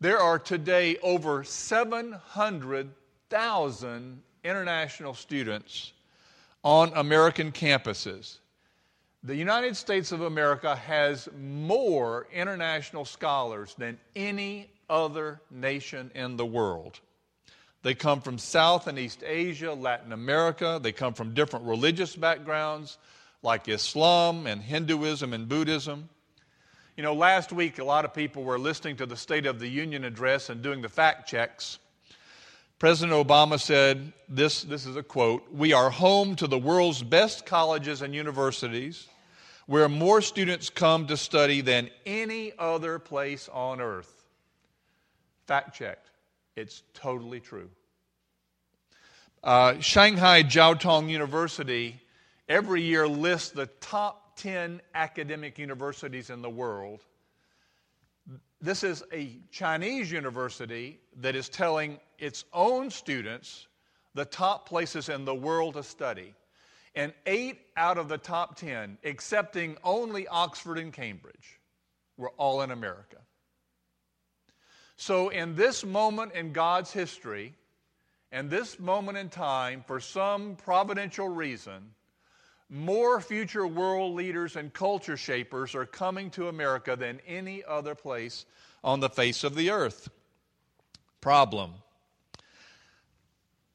There 0.03 0.19
are 0.19 0.39
today 0.39 0.97
over 1.03 1.45
700,000 1.45 4.23
international 4.43 5.13
students 5.13 5.93
on 6.65 6.91
American 6.95 7.53
campuses. 7.53 8.39
The 9.25 9.37
United 9.37 9.77
States 9.77 10.11
of 10.13 10.23
America 10.23 10.75
has 10.75 11.29
more 11.39 12.27
international 12.33 13.05
scholars 13.05 13.75
than 13.77 13.99
any 14.17 14.71
other 14.89 15.43
nation 15.51 16.11
in 16.15 16.39
the 16.39 16.47
world. 16.47 17.01
They 17.83 17.95
come 17.95 18.23
from 18.23 18.39
South 18.39 18.87
and 18.87 18.99
East 18.99 19.23
Asia, 19.23 19.75
Latin 19.75 20.13
America. 20.13 20.81
They 20.83 20.93
come 20.93 21.13
from 21.13 21.35
different 21.35 21.67
religious 21.67 22.17
backgrounds 22.17 22.97
like 23.43 23.69
Islam 23.69 24.47
and 24.47 24.63
Hinduism 24.63 25.35
and 25.35 25.47
Buddhism. 25.47 26.09
You 27.01 27.05
know, 27.05 27.15
last 27.15 27.51
week 27.51 27.79
a 27.79 27.85
lot 27.85 28.05
of 28.05 28.13
people 28.13 28.45
were 28.45 28.59
listening 28.59 28.97
to 28.97 29.07
the 29.07 29.17
State 29.17 29.47
of 29.47 29.59
the 29.59 29.67
Union 29.67 30.05
address 30.05 30.51
and 30.51 30.61
doing 30.61 30.83
the 30.83 30.89
fact 30.91 31.27
checks. 31.27 31.79
President 32.79 33.27
Obama 33.27 33.59
said, 33.59 34.13
this, 34.29 34.65
this 34.65 34.85
is 34.85 34.97
a 34.97 35.03
quote, 35.03 35.51
We 35.51 35.73
are 35.73 35.89
home 35.89 36.37
to 36.37 36.47
the 36.47 36.59
world's 36.59 37.03
best 37.03 37.47
colleges 37.47 38.03
and 38.03 38.15
universities 38.15 39.09
where 39.65 39.89
more 39.89 40.21
students 40.21 40.69
come 40.69 41.07
to 41.07 41.17
study 41.17 41.63
than 41.63 41.89
any 42.05 42.53
other 42.59 42.99
place 42.99 43.49
on 43.51 43.81
earth. 43.81 44.27
Fact 45.47 45.75
checked. 45.75 46.11
It's 46.55 46.83
totally 46.93 47.41
true. 47.41 47.71
Uh, 49.43 49.81
Shanghai 49.81 50.43
Jiao 50.43 50.79
Tong 50.79 51.09
University 51.09 51.99
every 52.47 52.83
year 52.83 53.09
lists 53.09 53.53
the 53.53 53.69
top 53.81 54.30
10 54.41 54.81
academic 54.95 55.59
universities 55.59 56.31
in 56.31 56.41
the 56.41 56.49
world. 56.49 57.01
This 58.61 58.83
is 58.83 59.05
a 59.13 59.39
Chinese 59.51 60.11
university 60.11 60.99
that 61.19 61.37
is 61.37 61.49
telling 61.49 61.99
its 62.19 62.45
own 62.53 62.91
students 62.91 63.67
the 64.15 64.25
top 64.25 64.67
places 64.67 65.11
in 65.11 65.27
the 65.27 65.35
world 65.35 65.75
to 65.75 65.83
study. 65.83 66.35
And 66.95 67.13
eight 67.27 67.61
out 67.77 67.99
of 67.99 68.09
the 68.09 68.19
top 68.19 68.57
10, 68.57 68.99
excepting 69.03 69.77
only 69.85 70.27
Oxford 70.27 70.79
and 70.79 70.93
Cambridge, 70.93 71.61
were 72.17 72.31
all 72.31 72.63
in 72.63 72.71
America. 72.71 73.19
So, 74.97 75.29
in 75.29 75.55
this 75.55 75.85
moment 75.85 76.33
in 76.33 76.53
God's 76.53 76.93
history, 76.93 77.55
and 78.33 78.51
this 78.51 78.79
moment 78.79 79.19
in 79.19 79.29
time, 79.29 79.85
for 79.87 80.01
some 80.01 80.57
providential 80.57 81.29
reason, 81.29 81.95
more 82.71 83.21
future 83.21 83.67
world 83.67 84.15
leaders 84.15 84.55
and 84.55 84.73
culture 84.73 85.17
shapers 85.17 85.75
are 85.75 85.85
coming 85.85 86.31
to 86.31 86.49
America 86.49 86.95
than 86.95 87.21
any 87.27 87.65
other 87.65 87.97
place 87.97 88.47
on 88.85 89.01
the 89.01 89.11
face 89.11 89.43
of 89.43 89.57
the 89.57 89.71
earth. 89.71 90.09
Problem. 91.21 91.73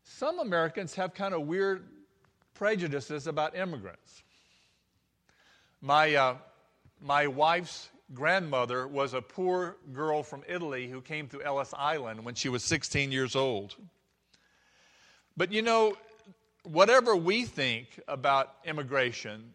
Some 0.05 0.39
Americans 0.39 0.95
have 0.95 1.13
kind 1.13 1.33
of 1.33 1.41
weird 1.41 1.85
prejudices 2.53 3.27
about 3.27 3.55
immigrants. 3.55 4.23
My, 5.81 6.15
uh, 6.15 6.35
my 7.01 7.27
wife's 7.27 7.89
grandmother 8.13 8.87
was 8.87 9.13
a 9.13 9.21
poor 9.21 9.75
girl 9.93 10.23
from 10.23 10.43
Italy 10.47 10.87
who 10.87 11.01
came 11.01 11.27
to 11.27 11.43
Ellis 11.43 11.73
Island 11.77 12.23
when 12.23 12.33
she 12.33 12.47
was 12.47 12.63
16 12.63 13.11
years 13.11 13.35
old. 13.35 13.75
But 15.35 15.51
you 15.51 15.61
know, 15.61 15.97
whatever 16.65 17.15
we 17.15 17.45
think 17.45 17.99
about 18.07 18.53
immigration, 18.65 19.53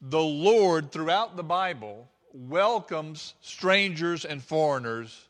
the 0.00 0.22
Lord 0.22 0.90
throughout 0.92 1.36
the 1.36 1.42
Bible 1.42 2.08
welcomes 2.32 3.34
strangers 3.40 4.24
and 4.24 4.42
foreigners, 4.42 5.28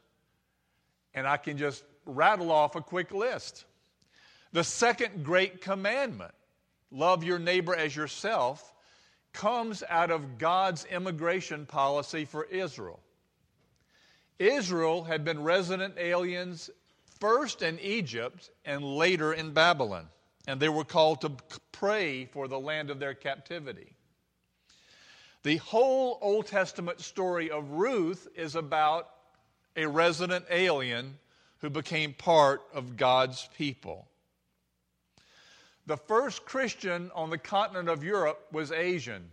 and 1.15 1.27
I 1.27 1.37
can 1.37 1.57
just 1.57 1.85
rattle 2.05 2.51
off 2.51 2.77
a 2.77 2.81
quick 2.81 3.13
list. 3.13 3.65
The 4.53 4.65
second 4.65 5.25
great 5.25 5.61
commandment 5.61 6.33
love 6.91 7.25
your 7.25 7.39
neighbor 7.39 7.75
as 7.75 7.95
yourself 7.95 8.73
comes 9.33 9.83
out 9.89 10.11
of 10.11 10.39
God's 10.39 10.85
immigration 10.87 11.67
policy 11.67 12.25
for 12.25 12.45
Israel. 12.45 13.01
Israel 14.39 15.05
had 15.05 15.25
been 15.25 15.43
resident 15.43 15.95
aliens 15.99 16.71
first 17.21 17.63
in 17.63 17.79
Egypt 17.81 18.51
and 18.65 18.83
later 18.83 19.33
in 19.33 19.53
Babylon, 19.53 20.09
and 20.47 20.61
they 20.61 20.69
were 20.69 20.85
called 20.85 21.21
to 21.23 21.33
pray 21.73 22.27
for 22.27 22.49
the 22.49 22.59
land 22.59 22.91
of 22.91 22.99
their 22.99 23.15
captivity. 23.15 23.93
The 25.43 25.57
whole 25.57 26.19
Old 26.21 26.47
Testament 26.47 27.01
story 27.01 27.51
of 27.51 27.71
Ruth 27.71 28.27
is 28.35 28.55
about 28.55 29.09
a 29.77 29.87
resident 29.87 30.45
alien 30.51 31.19
who 31.59 31.71
became 31.71 32.13
part 32.13 32.63
of 32.75 32.97
God's 32.97 33.49
people. 33.57 34.09
The 35.87 35.97
first 35.97 36.45
Christian 36.45 37.11
on 37.15 37.31
the 37.31 37.39
continent 37.39 37.89
of 37.89 38.03
Europe 38.03 38.47
was 38.53 38.73
Asian. 38.73 39.31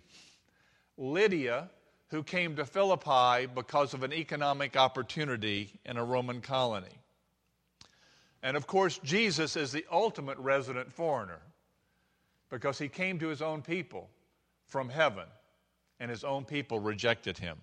Lydia, 0.98 1.70
who 2.10 2.22
came 2.22 2.55
to 2.55 2.65
Philippi 2.65 3.48
because 3.48 3.96
of 3.96 4.03
an 4.03 4.13
economic 4.13 4.77
opportunity 4.77 5.72
in 5.84 5.98
a 5.98 6.03
Roman 6.03 6.41
colony. 6.41 6.96
And 8.44 8.58
of 8.58 8.68
course, 8.68 9.00
Jesus 9.00 9.56
is 9.56 9.72
the 9.72 9.86
ultimate 9.90 10.38
resident 10.38 10.92
foreigner 10.92 11.40
because 12.50 12.78
he 12.78 12.90
came 12.90 13.18
to 13.20 13.30
his 13.30 13.42
own 13.42 13.62
people 13.62 14.10
from 14.68 14.90
heaven, 14.90 15.26
and 16.00 16.12
his 16.12 16.24
own 16.24 16.44
people 16.44 16.80
rejected 16.80 17.38
him. 17.38 17.58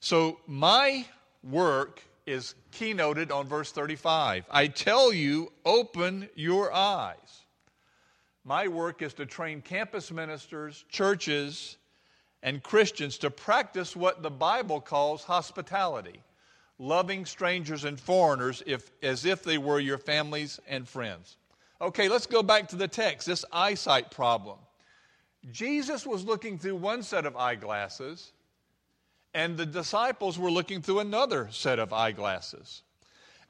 So, 0.00 0.38
my 0.46 1.06
work 1.42 2.02
is 2.26 2.54
keynoted 2.72 3.32
on 3.32 3.46
verse 3.46 3.72
35. 3.72 4.44
I 4.50 4.66
tell 4.66 5.12
you, 5.12 5.52
open 5.64 6.28
your 6.34 6.72
eyes. 6.72 7.44
My 8.44 8.68
work 8.68 9.00
is 9.00 9.14
to 9.14 9.26
train 9.26 9.62
campus 9.62 10.10
ministers, 10.10 10.84
churches, 10.88 11.76
and 12.42 12.62
Christians 12.62 13.18
to 13.18 13.30
practice 13.30 13.96
what 13.96 14.22
the 14.22 14.30
Bible 14.30 14.80
calls 14.80 15.24
hospitality, 15.24 16.20
loving 16.78 17.24
strangers 17.24 17.84
and 17.84 17.98
foreigners 17.98 18.62
if, 18.66 18.90
as 19.02 19.24
if 19.24 19.42
they 19.42 19.58
were 19.58 19.80
your 19.80 19.98
families 19.98 20.60
and 20.68 20.86
friends. 20.88 21.36
Okay, 21.80 22.08
let's 22.08 22.26
go 22.26 22.42
back 22.42 22.68
to 22.68 22.76
the 22.76 22.88
text, 22.88 23.26
this 23.26 23.44
eyesight 23.52 24.10
problem. 24.10 24.58
Jesus 25.52 26.06
was 26.06 26.24
looking 26.24 26.58
through 26.58 26.76
one 26.76 27.02
set 27.02 27.26
of 27.26 27.36
eyeglasses, 27.36 28.32
and 29.34 29.56
the 29.56 29.66
disciples 29.66 30.38
were 30.38 30.50
looking 30.50 30.82
through 30.82 31.00
another 31.00 31.48
set 31.50 31.78
of 31.78 31.92
eyeglasses. 31.92 32.82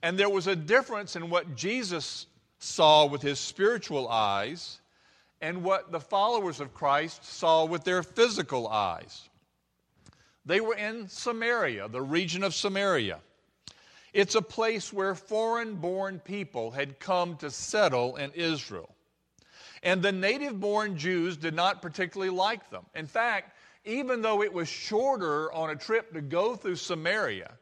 And 0.02 0.18
there 0.18 0.28
was 0.28 0.47
a 0.47 0.56
difference 0.56 1.16
in 1.16 1.30
what 1.30 1.56
Jesus 1.56 2.26
saw 2.59 3.06
with 3.06 3.23
his 3.23 3.38
spiritual 3.38 4.09
eyes 4.09 4.80
and 5.40 5.62
what 5.62 5.92
the 5.92 6.00
followers 6.00 6.61
of 6.61 6.75
Christ 6.75 7.25
saw 7.25 7.64
with 7.64 7.85
their 7.85 8.02
physical 8.02 8.68
eyes. 8.68 9.28
They 10.47 10.61
were 10.61 10.76
in 10.76 11.09
Samaria, 11.09 11.88
the 11.88 12.00
region 12.00 12.45
of 12.45 12.55
Samaria. 12.55 13.19
It's 14.12 14.37
a 14.37 14.43
place 14.43 14.93
where 14.93 15.15
foreign 15.15 15.75
born 15.75 16.21
people 16.21 16.71
had 16.71 17.00
come 17.00 17.37
to 17.38 17.50
settle 17.50 18.17
in 18.17 18.31
Israel. 18.33 18.95
And 19.83 20.00
the 20.00 20.12
native 20.12 20.59
born 20.59 20.97
Jews 20.97 21.37
did 21.37 21.55
not 21.55 21.83
particularly 21.83 22.31
like 22.31 22.71
them. 22.71 22.87
In 22.95 23.07
fact, 23.07 23.57
even 23.85 24.23
though 24.23 24.43
it 24.43 24.53
was 24.53 24.69
shorter 24.69 25.53
on 25.53 25.71
a 25.71 25.76
trip 25.76 26.12
to 26.15 26.21
go 26.21 26.57
through 26.57 26.76
Samaria, 26.76 27.53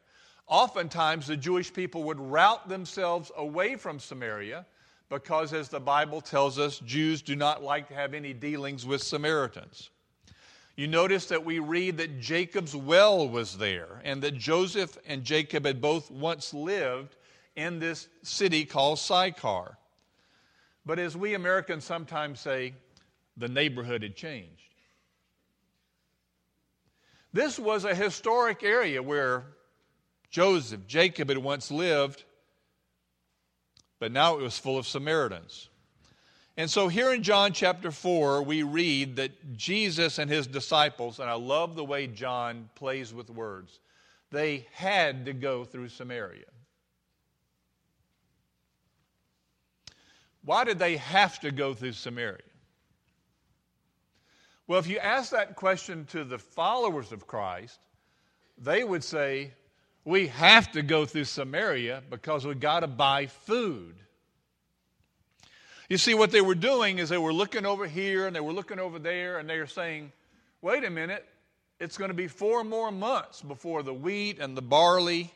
oftentimes 0.47 1.27
the 1.27 1.35
Jewish 1.37 1.73
people 1.73 2.03
would 2.03 2.19
route 2.19 2.69
themselves 2.69 3.31
away 3.35 3.75
from 3.75 3.99
Samaria 3.99 4.65
because, 5.09 5.53
as 5.53 5.69
the 5.69 5.79
Bible 5.79 6.21
tells 6.21 6.57
us, 6.57 6.79
Jews 6.79 7.21
do 7.21 7.35
not 7.35 7.63
like 7.63 7.87
to 7.89 7.95
have 7.95 8.13
any 8.13 8.33
dealings 8.33 8.85
with 8.85 9.03
Samaritans. 9.03 9.89
You 10.75 10.87
notice 10.87 11.27
that 11.27 11.45
we 11.45 11.59
read 11.59 11.97
that 11.97 12.19
Jacob's 12.19 12.75
well 12.75 13.29
was 13.29 13.57
there 13.57 14.01
and 14.03 14.21
that 14.23 14.35
Joseph 14.37 14.97
and 15.05 15.23
Jacob 15.23 15.65
had 15.65 15.79
both 15.79 16.11
once 16.11 16.53
lived 16.53 17.15
in 17.55 17.79
this 17.79 18.09
city 18.23 18.65
called 18.65 18.99
Sychar. 18.99 19.77
But 20.85 20.99
as 20.99 21.15
we 21.15 21.33
Americans 21.33 21.85
sometimes 21.85 22.41
say, 22.41 22.73
the 23.37 23.47
neighborhood 23.47 24.03
had 24.03 24.15
changed. 24.15 24.51
This 27.31 27.57
was 27.57 27.85
a 27.85 27.95
historic 27.95 28.63
area 28.63 29.01
where 29.01 29.45
Joseph, 30.29 30.87
Jacob 30.87 31.29
had 31.29 31.37
once 31.37 31.71
lived, 31.71 32.23
but 33.99 34.11
now 34.11 34.37
it 34.37 34.41
was 34.41 34.57
full 34.57 34.77
of 34.77 34.87
Samaritans. 34.87 35.69
And 36.57 36.69
so 36.69 36.87
here 36.87 37.13
in 37.13 37.21
John 37.21 37.51
chapter 37.51 37.91
4, 37.91 38.41
we 38.43 38.63
read 38.63 39.17
that 39.17 39.57
Jesus 39.57 40.19
and 40.19 40.29
his 40.29 40.47
disciples, 40.47 41.19
and 41.19 41.29
I 41.29 41.33
love 41.33 41.75
the 41.75 41.83
way 41.83 42.07
John 42.07 42.69
plays 42.75 43.13
with 43.13 43.29
words, 43.29 43.79
they 44.31 44.65
had 44.71 45.25
to 45.25 45.33
go 45.33 45.65
through 45.65 45.89
Samaria. 45.89 46.45
Why 50.45 50.63
did 50.63 50.79
they 50.79 50.97
have 50.97 51.39
to 51.41 51.51
go 51.51 51.73
through 51.73 51.93
Samaria? 51.93 52.39
Well, 54.67 54.79
if 54.79 54.87
you 54.87 54.97
ask 54.99 55.31
that 55.31 55.55
question 55.55 56.05
to 56.05 56.23
the 56.23 56.39
followers 56.39 57.11
of 57.11 57.27
Christ, 57.27 57.79
they 58.57 58.83
would 58.83 59.03
say, 59.03 59.51
We 60.05 60.27
have 60.27 60.71
to 60.71 60.81
go 60.81 61.05
through 61.05 61.25
Samaria 61.25 62.03
because 62.09 62.45
we've 62.45 62.59
got 62.59 62.79
to 62.79 62.87
buy 62.87 63.25
food. 63.25 63.95
You 65.89 65.97
see, 65.97 66.13
what 66.13 66.31
they 66.31 66.41
were 66.41 66.55
doing 66.55 66.97
is 66.99 67.09
they 67.09 67.17
were 67.17 67.33
looking 67.33 67.65
over 67.65 67.85
here 67.85 68.27
and 68.27 68.35
they 68.35 68.39
were 68.39 68.53
looking 68.53 68.79
over 68.79 68.97
there 68.97 69.37
and 69.37 69.49
they 69.49 69.59
were 69.59 69.67
saying, 69.67 70.11
wait 70.61 70.83
a 70.83 70.89
minute, 70.89 71.25
it's 71.79 71.97
going 71.97 72.09
to 72.09 72.15
be 72.15 72.27
four 72.27 72.63
more 72.63 72.91
months 72.91 73.41
before 73.41 73.83
the 73.83 73.93
wheat 73.93 74.39
and 74.39 74.57
the 74.57 74.61
barley 74.61 75.31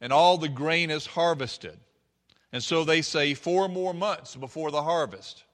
and 0.00 0.12
all 0.12 0.38
the 0.38 0.48
grain 0.48 0.90
is 0.90 1.04
harvested. 1.04 1.78
And 2.52 2.62
so 2.62 2.84
they 2.84 3.02
say 3.02 3.34
four 3.34 3.68
more 3.68 3.92
months 3.92 4.34
before 4.34 4.70
the 4.70 4.82
harvest. 4.82 5.44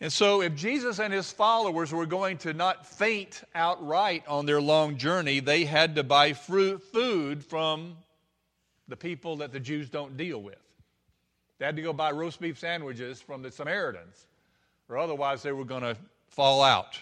And 0.00 0.12
so, 0.12 0.42
if 0.42 0.56
Jesus 0.56 0.98
and 0.98 1.12
his 1.12 1.30
followers 1.30 1.92
were 1.92 2.06
going 2.06 2.38
to 2.38 2.52
not 2.52 2.84
faint 2.84 3.42
outright 3.54 4.24
on 4.26 4.46
their 4.46 4.60
long 4.60 4.96
journey, 4.96 5.38
they 5.38 5.64
had 5.64 5.94
to 5.94 6.02
buy 6.02 6.32
fruit, 6.32 6.82
food 6.82 7.44
from 7.44 7.96
the 8.88 8.96
people 8.96 9.36
that 9.36 9.52
the 9.52 9.60
Jews 9.60 9.88
don't 9.88 10.16
deal 10.16 10.42
with. 10.42 10.58
They 11.58 11.66
had 11.66 11.76
to 11.76 11.82
go 11.82 11.92
buy 11.92 12.10
roast 12.10 12.40
beef 12.40 12.58
sandwiches 12.58 13.20
from 13.20 13.42
the 13.42 13.50
Samaritans, 13.50 14.26
or 14.88 14.98
otherwise 14.98 15.42
they 15.42 15.52
were 15.52 15.64
going 15.64 15.82
to 15.82 15.96
fall 16.28 16.62
out. 16.62 17.00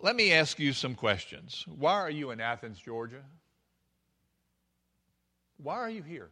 Let 0.00 0.16
me 0.16 0.32
ask 0.32 0.58
you 0.58 0.72
some 0.72 0.94
questions. 0.94 1.64
Why 1.78 1.94
are 1.94 2.10
you 2.10 2.30
in 2.32 2.40
Athens, 2.40 2.78
Georgia? 2.78 3.22
Why 5.62 5.76
are 5.76 5.90
you 5.90 6.02
here? 6.02 6.30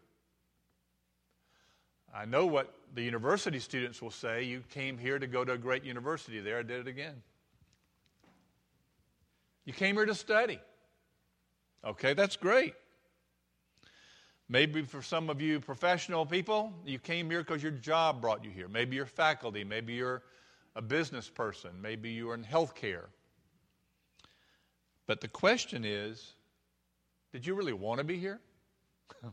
I 2.13 2.25
know 2.25 2.47
what 2.47 2.75
the 2.95 3.03
university 3.03 3.61
students 3.61 4.03
will 4.03 4.11
say. 4.11 4.43
You 4.43 4.65
came 4.71 4.99
here 4.99 5.19
to 5.21 5.27
go 5.29 5.45
to 5.45 5.53
a 5.53 5.59
great 5.59 5.85
university. 5.85 6.41
There, 6.41 6.59
I 6.59 6.63
did 6.63 6.81
it 6.81 6.89
again. 6.89 7.15
You 9.65 9.73
came 9.73 9.95
here 9.95 10.07
to 10.07 10.15
study. 10.15 10.59
Okay, 11.85 12.15
that's 12.15 12.37
great. 12.37 12.75
Maybe 14.53 14.83
for 14.83 15.01
some 15.01 15.31
of 15.31 15.41
you 15.41 15.61
professional 15.61 16.27
people, 16.27 16.73
you 16.85 16.99
came 16.99 17.31
here 17.31 17.39
because 17.39 17.63
your 17.63 17.71
job 17.71 18.21
brought 18.21 18.45
you 18.45 18.51
here. 18.51 18.67
Maybe 18.67 18.97
you're 18.97 19.07
faculty. 19.07 19.63
Maybe 19.63 19.93
you're 19.93 20.23
a 20.75 20.83
business 20.83 21.29
person. 21.29 21.71
Maybe 21.81 22.11
you're 22.11 22.35
in 22.35 22.43
healthcare. 22.43 23.05
But 25.07 25.21
the 25.21 25.29
question 25.29 25.85
is 25.85 26.35
did 27.33 27.47
you 27.47 27.55
really 27.55 27.73
want 27.73 27.99
to 27.99 28.05
be 28.05 28.19
here? 28.19 28.41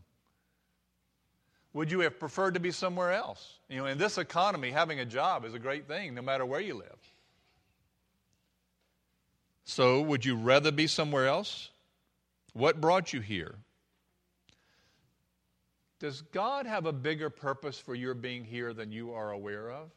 Would 1.72 1.90
you 1.90 1.98
have 2.00 2.20
preferred 2.20 2.54
to 2.54 2.60
be 2.60 2.70
somewhere 2.70 3.12
else? 3.12 3.58
You 3.68 3.78
know, 3.78 3.86
in 3.86 3.98
this 3.98 4.18
economy, 4.18 4.70
having 4.70 5.00
a 5.00 5.04
job 5.04 5.44
is 5.44 5.52
a 5.52 5.58
great 5.58 5.88
thing 5.88 6.14
no 6.14 6.22
matter 6.22 6.46
where 6.46 6.60
you 6.60 6.74
live. 6.74 6.98
So, 9.64 10.00
would 10.00 10.24
you 10.24 10.36
rather 10.36 10.70
be 10.70 10.86
somewhere 10.86 11.26
else? 11.26 11.70
What 12.54 12.80
brought 12.80 13.12
you 13.12 13.20
here? 13.20 13.56
Does 16.00 16.22
God 16.22 16.66
have 16.66 16.86
a 16.86 16.92
bigger 16.92 17.28
purpose 17.28 17.78
for 17.78 17.94
your 17.94 18.14
being 18.14 18.44
here 18.44 18.72
than 18.72 18.92
you 18.92 19.12
are 19.12 19.32
aware 19.32 19.70
of? 19.70 19.90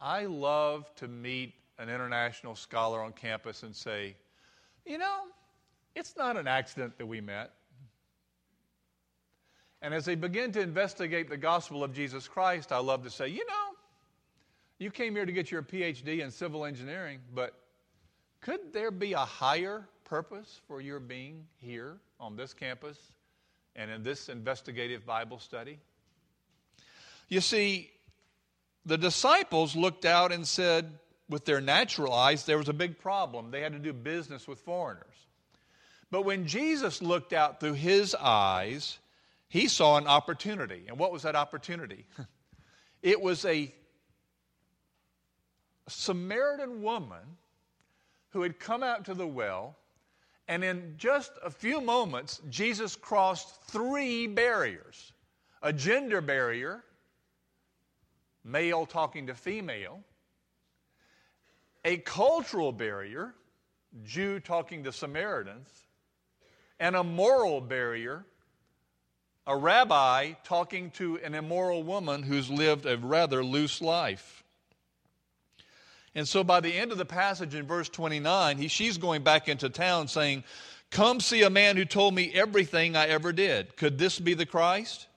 I 0.00 0.24
love 0.24 0.92
to 0.96 1.08
meet 1.08 1.54
an 1.78 1.88
international 1.88 2.54
scholar 2.54 3.00
on 3.00 3.12
campus 3.12 3.62
and 3.62 3.74
say, 3.74 4.16
you 4.84 4.98
know, 4.98 5.24
it's 5.94 6.16
not 6.16 6.36
an 6.36 6.46
accident 6.46 6.98
that 6.98 7.06
we 7.06 7.20
met. 7.20 7.52
And 9.80 9.94
as 9.94 10.04
they 10.04 10.14
begin 10.14 10.52
to 10.52 10.60
investigate 10.60 11.28
the 11.28 11.36
gospel 11.36 11.84
of 11.84 11.92
Jesus 11.92 12.26
Christ, 12.26 12.72
I 12.72 12.78
love 12.78 13.04
to 13.04 13.10
say, 13.10 13.28
you 13.28 13.46
know, 13.46 13.76
you 14.78 14.90
came 14.90 15.14
here 15.14 15.24
to 15.24 15.32
get 15.32 15.50
your 15.50 15.62
PhD 15.62 16.20
in 16.20 16.30
civil 16.30 16.64
engineering, 16.64 17.20
but 17.34 17.54
could 18.40 18.72
there 18.72 18.90
be 18.90 19.12
a 19.12 19.18
higher 19.18 19.88
purpose 20.04 20.60
for 20.66 20.80
your 20.80 21.00
being 21.00 21.46
here 21.56 21.98
on 22.20 22.36
this 22.36 22.52
campus 22.52 22.98
and 23.76 23.90
in 23.90 24.02
this 24.02 24.28
investigative 24.28 25.06
Bible 25.06 25.38
study? 25.38 25.78
You 27.28 27.40
see, 27.40 27.90
the 28.84 28.98
disciples 28.98 29.76
looked 29.76 30.04
out 30.04 30.32
and 30.32 30.46
said, 30.46 30.98
with 31.28 31.44
their 31.44 31.60
natural 31.60 32.12
eyes, 32.12 32.44
there 32.44 32.58
was 32.58 32.68
a 32.68 32.72
big 32.72 32.98
problem. 32.98 33.50
They 33.50 33.60
had 33.60 33.72
to 33.72 33.78
do 33.78 33.92
business 33.92 34.46
with 34.46 34.60
foreigners. 34.60 35.04
But 36.10 36.22
when 36.22 36.46
Jesus 36.46 37.02
looked 37.02 37.32
out 37.32 37.58
through 37.58 37.74
his 37.74 38.14
eyes, 38.14 38.98
he 39.48 39.66
saw 39.66 39.96
an 39.96 40.06
opportunity. 40.06 40.84
And 40.88 40.98
what 40.98 41.12
was 41.12 41.22
that 41.22 41.34
opportunity? 41.34 42.06
it 43.02 43.20
was 43.20 43.44
a 43.44 43.74
Samaritan 45.88 46.82
woman 46.82 47.36
who 48.30 48.42
had 48.42 48.58
come 48.58 48.82
out 48.82 49.06
to 49.06 49.14
the 49.14 49.26
well 49.26 49.76
and 50.48 50.62
in 50.62 50.94
just 50.96 51.32
a 51.44 51.50
few 51.50 51.80
moments, 51.80 52.40
Jesus 52.48 52.94
crossed 52.94 53.62
three 53.64 54.26
barriers. 54.26 55.12
A 55.62 55.72
gender 55.72 56.20
barrier, 56.20 56.84
male 58.44 58.86
talking 58.86 59.26
to 59.26 59.34
female, 59.34 60.00
a 61.84 61.96
cultural 61.98 62.72
barrier, 62.72 63.34
Jew 64.04 64.38
talking 64.40 64.84
to 64.84 64.92
Samaritans, 64.92 65.68
and 66.78 66.94
a 66.94 67.02
moral 67.02 67.60
barrier, 67.60 68.24
a 69.46 69.56
rabbi 69.56 70.32
talking 70.44 70.90
to 70.92 71.16
an 71.24 71.34
immoral 71.34 71.82
woman 71.82 72.22
who's 72.22 72.50
lived 72.50 72.86
a 72.86 72.96
rather 72.98 73.44
loose 73.44 73.80
life. 73.80 74.44
And 76.16 76.26
so 76.26 76.42
by 76.42 76.60
the 76.60 76.72
end 76.72 76.92
of 76.92 76.98
the 76.98 77.04
passage 77.04 77.54
in 77.54 77.66
verse 77.66 77.90
29, 77.90 78.56
he, 78.56 78.68
she's 78.68 78.96
going 78.96 79.22
back 79.22 79.48
into 79.48 79.68
town 79.68 80.08
saying, 80.08 80.44
Come 80.90 81.20
see 81.20 81.42
a 81.42 81.50
man 81.50 81.76
who 81.76 81.84
told 81.84 82.14
me 82.14 82.32
everything 82.32 82.96
I 82.96 83.08
ever 83.08 83.34
did. 83.34 83.76
Could 83.76 83.98
this 83.98 84.18
be 84.18 84.32
the 84.32 84.46
Christ? 84.46 85.08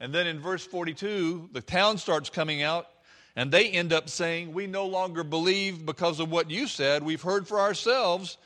And 0.00 0.12
then 0.12 0.26
in 0.26 0.40
verse 0.40 0.66
42, 0.66 1.50
the 1.52 1.60
town 1.60 1.96
starts 1.96 2.28
coming 2.28 2.60
out, 2.60 2.88
and 3.36 3.52
they 3.52 3.68
end 3.68 3.92
up 3.92 4.08
saying, 4.08 4.52
We 4.52 4.66
no 4.66 4.86
longer 4.86 5.22
believe 5.22 5.86
because 5.86 6.18
of 6.18 6.28
what 6.28 6.50
you 6.50 6.66
said. 6.66 7.04
We've 7.04 7.22
heard 7.22 7.46
for 7.46 7.60
ourselves 7.60 8.36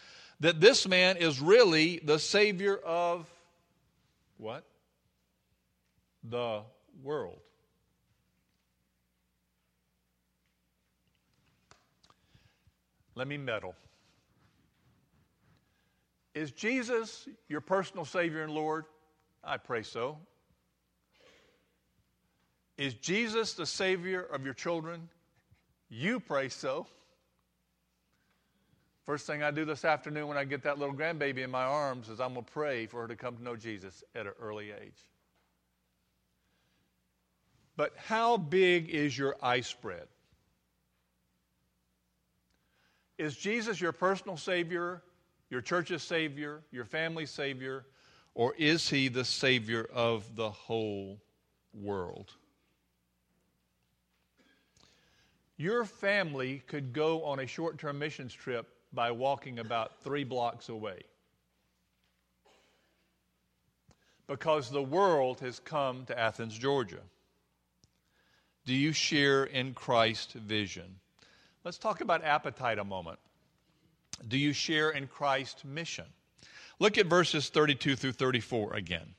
that 0.40 0.60
this 0.60 0.86
man 0.86 1.16
is 1.16 1.40
really 1.40 1.98
the 2.04 2.18
Savior 2.18 2.76
of 2.76 3.26
what? 4.36 4.64
The 6.24 6.60
world. 7.02 7.38
Let 13.16 13.26
me 13.26 13.38
meddle. 13.38 13.74
Is 16.34 16.52
Jesus 16.52 17.26
your 17.48 17.62
personal 17.62 18.04
Savior 18.04 18.42
and 18.42 18.52
Lord? 18.52 18.84
I 19.42 19.56
pray 19.56 19.82
so. 19.82 20.18
Is 22.76 22.92
Jesus 22.92 23.54
the 23.54 23.64
Savior 23.64 24.20
of 24.22 24.44
your 24.44 24.52
children? 24.52 25.08
You 25.88 26.20
pray 26.20 26.50
so. 26.50 26.86
First 29.04 29.26
thing 29.26 29.42
I 29.42 29.50
do 29.50 29.64
this 29.64 29.84
afternoon 29.84 30.26
when 30.26 30.36
I 30.36 30.44
get 30.44 30.64
that 30.64 30.78
little 30.78 30.94
grandbaby 30.94 31.38
in 31.38 31.50
my 31.50 31.62
arms 31.62 32.10
is 32.10 32.20
I'm 32.20 32.34
going 32.34 32.44
to 32.44 32.52
pray 32.52 32.86
for 32.86 33.02
her 33.02 33.08
to 33.08 33.16
come 33.16 33.36
to 33.36 33.42
know 33.42 33.56
Jesus 33.56 34.04
at 34.14 34.26
an 34.26 34.32
early 34.38 34.72
age. 34.72 35.06
But 37.76 37.94
how 37.96 38.36
big 38.36 38.90
is 38.90 39.16
your 39.16 39.36
ice 39.42 39.68
spread? 39.68 40.06
Is 43.18 43.36
Jesus 43.36 43.80
your 43.80 43.92
personal 43.92 44.36
Savior, 44.36 45.02
your 45.48 45.60
church's 45.60 46.02
Savior, 46.02 46.62
your 46.70 46.84
family's 46.84 47.30
Savior, 47.30 47.86
or 48.34 48.54
is 48.58 48.88
He 48.88 49.08
the 49.08 49.24
Savior 49.24 49.88
of 49.92 50.36
the 50.36 50.50
whole 50.50 51.18
world? 51.72 52.32
Your 55.56 55.86
family 55.86 56.62
could 56.66 56.92
go 56.92 57.24
on 57.24 57.40
a 57.40 57.46
short 57.46 57.78
term 57.78 57.98
missions 57.98 58.34
trip 58.34 58.68
by 58.92 59.10
walking 59.10 59.58
about 59.58 60.02
three 60.02 60.24
blocks 60.24 60.68
away. 60.68 61.02
Because 64.26 64.70
the 64.70 64.82
world 64.82 65.40
has 65.40 65.60
come 65.60 66.04
to 66.06 66.18
Athens, 66.18 66.58
Georgia. 66.58 67.00
Do 68.66 68.74
you 68.74 68.92
share 68.92 69.44
in 69.44 69.72
Christ's 69.72 70.32
vision? 70.32 70.96
Let's 71.66 71.78
talk 71.78 72.00
about 72.00 72.22
appetite 72.22 72.78
a 72.78 72.84
moment. 72.84 73.18
Do 74.28 74.38
you 74.38 74.52
share 74.52 74.90
in 74.90 75.08
Christ's 75.08 75.64
mission? 75.64 76.04
Look 76.78 76.96
at 76.96 77.06
verses 77.06 77.48
32 77.48 77.96
through 77.96 78.12
34 78.12 78.74
again. 78.74 79.16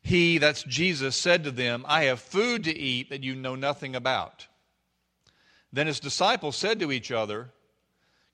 He, 0.00 0.38
that's 0.38 0.62
Jesus, 0.62 1.16
said 1.16 1.42
to 1.42 1.50
them, 1.50 1.84
I 1.88 2.04
have 2.04 2.20
food 2.20 2.62
to 2.62 2.78
eat 2.78 3.10
that 3.10 3.24
you 3.24 3.34
know 3.34 3.56
nothing 3.56 3.96
about. 3.96 4.46
Then 5.72 5.88
his 5.88 5.98
disciples 5.98 6.54
said 6.54 6.78
to 6.78 6.92
each 6.92 7.10
other, 7.10 7.50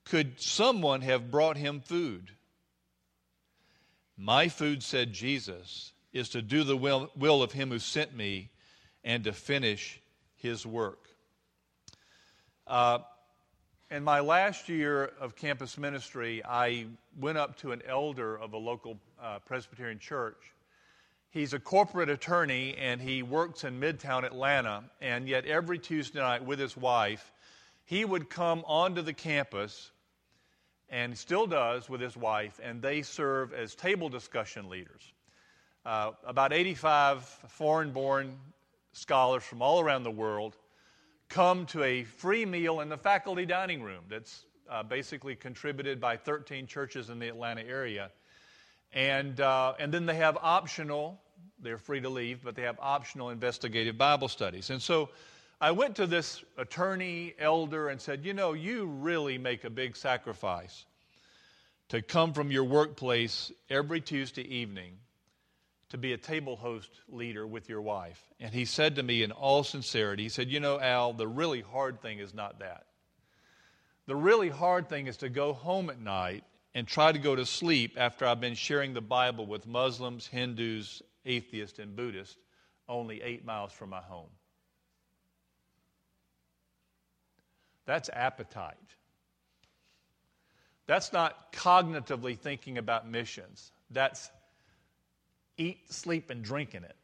Could 0.03 0.39
someone 0.39 1.01
have 1.01 1.31
brought 1.31 1.57
him 1.57 1.81
food? 1.81 2.29
My 4.15 4.49
food, 4.49 4.83
said 4.83 5.13
Jesus, 5.13 5.93
is 6.13 6.29
to 6.29 6.43
do 6.43 6.63
the 6.63 6.77
will, 6.77 7.09
will 7.15 7.41
of 7.41 7.53
him 7.53 7.71
who 7.71 7.79
sent 7.79 8.15
me 8.15 8.51
and 9.03 9.23
to 9.23 9.33
finish 9.33 9.99
his 10.35 10.63
work. 10.63 10.99
Uh, 12.67 12.99
in 13.91 14.03
my 14.03 14.19
last 14.19 14.67
year 14.67 15.11
of 15.19 15.35
campus 15.35 15.77
ministry, 15.77 16.43
I 16.43 16.87
went 17.19 17.37
up 17.37 17.57
to 17.59 17.71
an 17.71 17.81
elder 17.87 18.37
of 18.37 18.53
a 18.53 18.57
local 18.57 18.97
uh, 19.21 19.39
Presbyterian 19.45 19.99
church. 19.99 20.53
He's 21.29 21.53
a 21.53 21.59
corporate 21.59 22.09
attorney 22.09 22.75
and 22.77 22.99
he 22.99 23.21
works 23.21 23.63
in 23.63 23.79
Midtown 23.79 24.23
Atlanta. 24.23 24.83
And 25.01 25.27
yet, 25.27 25.45
every 25.45 25.77
Tuesday 25.77 26.19
night 26.19 26.43
with 26.43 26.59
his 26.59 26.75
wife, 26.75 27.31
he 27.85 28.05
would 28.05 28.29
come 28.29 28.63
onto 28.65 29.01
the 29.01 29.13
campus 29.13 29.91
and 30.89 31.17
still 31.17 31.45
does 31.45 31.89
with 31.89 31.99
his 31.99 32.15
wife, 32.15 32.59
and 32.63 32.81
they 32.81 33.01
serve 33.01 33.53
as 33.53 33.73
table 33.73 34.07
discussion 34.07 34.69
leaders. 34.69 35.13
Uh, 35.83 36.11
about 36.25 36.53
85 36.53 37.23
foreign 37.23 37.91
born 37.91 38.37
scholars 38.93 39.43
from 39.43 39.61
all 39.61 39.79
around 39.79 40.03
the 40.03 40.11
world 40.11 40.55
come 41.35 41.65
to 41.65 41.83
a 41.83 42.05
free 42.05 42.45
meal 42.45 42.79
in 42.79 42.87
the 42.87 42.95
faculty 42.95 43.45
dining 43.45 43.83
room 43.83 44.01
that's 44.07 44.45
uh, 44.69 44.81
basically 44.81 45.35
contributed 45.35 45.99
by 45.99 46.15
13 46.15 46.65
churches 46.65 47.09
in 47.09 47.19
the 47.19 47.27
Atlanta 47.27 47.59
area. 47.59 48.09
And, 48.93 49.41
uh, 49.41 49.73
and 49.77 49.93
then 49.93 50.05
they 50.05 50.15
have 50.15 50.37
optional, 50.41 51.19
they're 51.59 51.77
free 51.77 51.99
to 51.99 52.07
leave, 52.07 52.41
but 52.41 52.55
they 52.55 52.61
have 52.61 52.77
optional 52.79 53.31
investigative 53.31 53.97
Bible 53.97 54.29
studies. 54.29 54.69
And 54.69 54.81
so 54.81 55.09
I 55.59 55.71
went 55.71 55.97
to 55.97 56.07
this 56.07 56.41
attorney, 56.57 57.33
elder, 57.37 57.89
and 57.89 57.99
said, 57.99 58.23
You 58.23 58.33
know, 58.33 58.53
you 58.53 58.85
really 58.85 59.37
make 59.37 59.65
a 59.65 59.69
big 59.69 59.97
sacrifice 59.97 60.85
to 61.89 62.01
come 62.01 62.31
from 62.31 62.49
your 62.49 62.63
workplace 62.63 63.51
every 63.69 63.99
Tuesday 63.99 64.43
evening 64.55 64.99
to 65.95 66.01
be 66.01 66.11
a 66.11 66.17
table 66.17 66.57
host 66.57 66.89
leader 67.07 67.47
with 67.47 67.69
your 67.69 67.81
wife. 67.81 68.21
And 68.41 68.53
he 68.53 68.65
said 68.65 68.97
to 68.97 69.03
me 69.03 69.23
in 69.23 69.31
all 69.31 69.63
sincerity, 69.63 70.23
he 70.23 70.29
said, 70.29 70.49
You 70.49 70.59
know, 70.59 70.77
Al, 70.77 71.13
the 71.13 71.27
really 71.27 71.61
hard 71.61 72.01
thing 72.01 72.19
is 72.19 72.33
not 72.33 72.59
that. 72.59 72.85
The 74.05 74.15
really 74.15 74.49
hard 74.49 74.89
thing 74.89 75.07
is 75.07 75.17
to 75.17 75.29
go 75.29 75.53
home 75.53 75.89
at 75.89 75.99
night 75.99 76.43
and 76.73 76.85
try 76.85 77.13
to 77.13 77.17
go 77.17 77.33
to 77.33 77.45
sleep 77.45 77.95
after 77.97 78.25
I've 78.25 78.41
been 78.41 78.55
sharing 78.55 78.93
the 78.93 78.99
Bible 78.99 79.45
with 79.45 79.65
Muslims, 79.65 80.27
Hindus, 80.27 81.01
atheists, 81.25 81.79
and 81.79 81.95
Buddhists 81.95 82.37
only 82.89 83.21
eight 83.21 83.45
miles 83.45 83.71
from 83.71 83.89
my 83.89 84.01
home. 84.01 84.29
That's 87.85 88.09
appetite. 88.09 88.75
That's 90.87 91.13
not 91.13 91.53
cognitively 91.53 92.37
thinking 92.37 92.77
about 92.77 93.09
missions. 93.09 93.71
That's 93.89 94.29
eat, 95.57 95.91
sleep, 95.91 96.29
and 96.29 96.43
drink 96.43 96.75
in 96.75 96.83
it. 96.83 96.95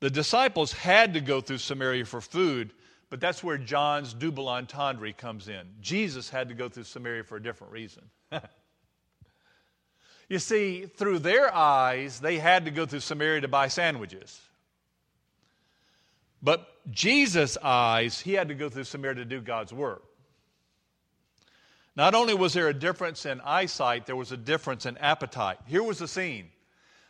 The 0.00 0.10
disciples 0.10 0.72
had 0.72 1.14
to 1.14 1.20
go 1.20 1.40
through 1.40 1.58
Samaria 1.58 2.06
for 2.06 2.20
food, 2.20 2.72
but 3.10 3.20
that's 3.20 3.44
where 3.44 3.58
John's 3.58 4.14
double 4.14 4.48
entendre 4.48 5.12
comes 5.12 5.48
in. 5.48 5.66
Jesus 5.80 6.30
had 6.30 6.48
to 6.48 6.54
go 6.54 6.68
through 6.68 6.84
Samaria 6.84 7.24
for 7.24 7.36
a 7.36 7.42
different 7.42 7.72
reason. 7.72 8.02
you 10.28 10.38
see, 10.38 10.86
through 10.86 11.18
their 11.18 11.54
eyes, 11.54 12.20
they 12.20 12.38
had 12.38 12.64
to 12.64 12.70
go 12.70 12.86
through 12.86 13.00
Samaria 13.00 13.42
to 13.42 13.48
buy 13.48 13.68
sandwiches. 13.68 14.40
But 16.42 16.66
Jesus' 16.90 17.58
eyes, 17.62 18.20
he 18.20 18.32
had 18.32 18.48
to 18.48 18.54
go 18.54 18.70
through 18.70 18.84
Samaria 18.84 19.16
to 19.16 19.24
do 19.26 19.42
God's 19.42 19.72
work. 19.72 20.02
Not 22.00 22.14
only 22.14 22.32
was 22.32 22.54
there 22.54 22.68
a 22.68 22.72
difference 22.72 23.26
in 23.26 23.42
eyesight, 23.42 24.06
there 24.06 24.16
was 24.16 24.32
a 24.32 24.36
difference 24.38 24.86
in 24.86 24.96
appetite. 24.96 25.58
Here 25.66 25.82
was 25.82 25.98
the 25.98 26.08
scene. 26.08 26.48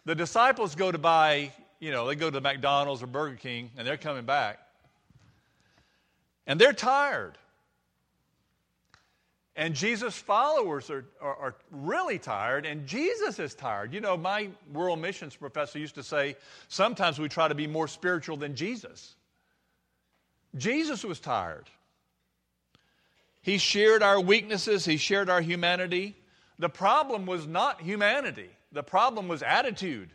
The 0.05 0.17
disciples 0.17 0.75
go 0.75 0.91
to 0.91 0.99
buy, 0.99 1.53
you 1.79 1.93
know, 1.93 2.09
they 2.09 2.17
go 2.17 2.29
to 2.29 2.41
McDonald's 2.41 3.01
or 3.01 3.07
Burger 3.07 3.37
King 3.37 3.71
and 3.77 3.87
they're 3.87 3.97
coming 3.97 4.25
back. 4.25 4.59
And 6.45 6.61
they're 6.61 6.73
tired. 6.73 7.39
And 9.55 9.77
Jesus' 9.77 10.17
followers 10.17 10.91
are, 10.91 11.05
are, 11.21 11.37
are, 11.37 11.55
really 11.71 12.19
tired, 12.19 12.67
and 12.67 12.85
Jesus 12.85 13.39
is 13.39 13.55
tired. 13.55 13.95
You 13.95 14.01
know, 14.01 14.17
my 14.17 14.49
world 14.73 14.99
missions 14.99 15.37
professor 15.37 15.79
used 15.79 15.95
to 15.95 16.03
say 16.03 16.35
sometimes 16.67 17.21
we 17.21 17.29
try 17.29 17.47
to 17.47 17.55
be 17.55 17.69
more 17.69 17.87
spiritual 17.87 18.37
than 18.37 18.57
Jesus. 18.57 19.15
Jesus 20.57 21.05
was 21.05 21.21
tired. 21.21 21.71
He 23.43 23.59
shared 23.59 24.03
our 24.03 24.21
weaknesses, 24.21 24.85
He 24.85 24.97
shared 24.97 25.31
our 25.31 25.41
humanity. 25.41 26.17
The 26.59 26.69
problem 26.69 27.25
was 27.25 27.47
not 27.47 27.81
humanity, 27.81 28.51
the 28.73 28.83
problem 28.83 29.29
was 29.29 29.43
attitude. 29.43 30.11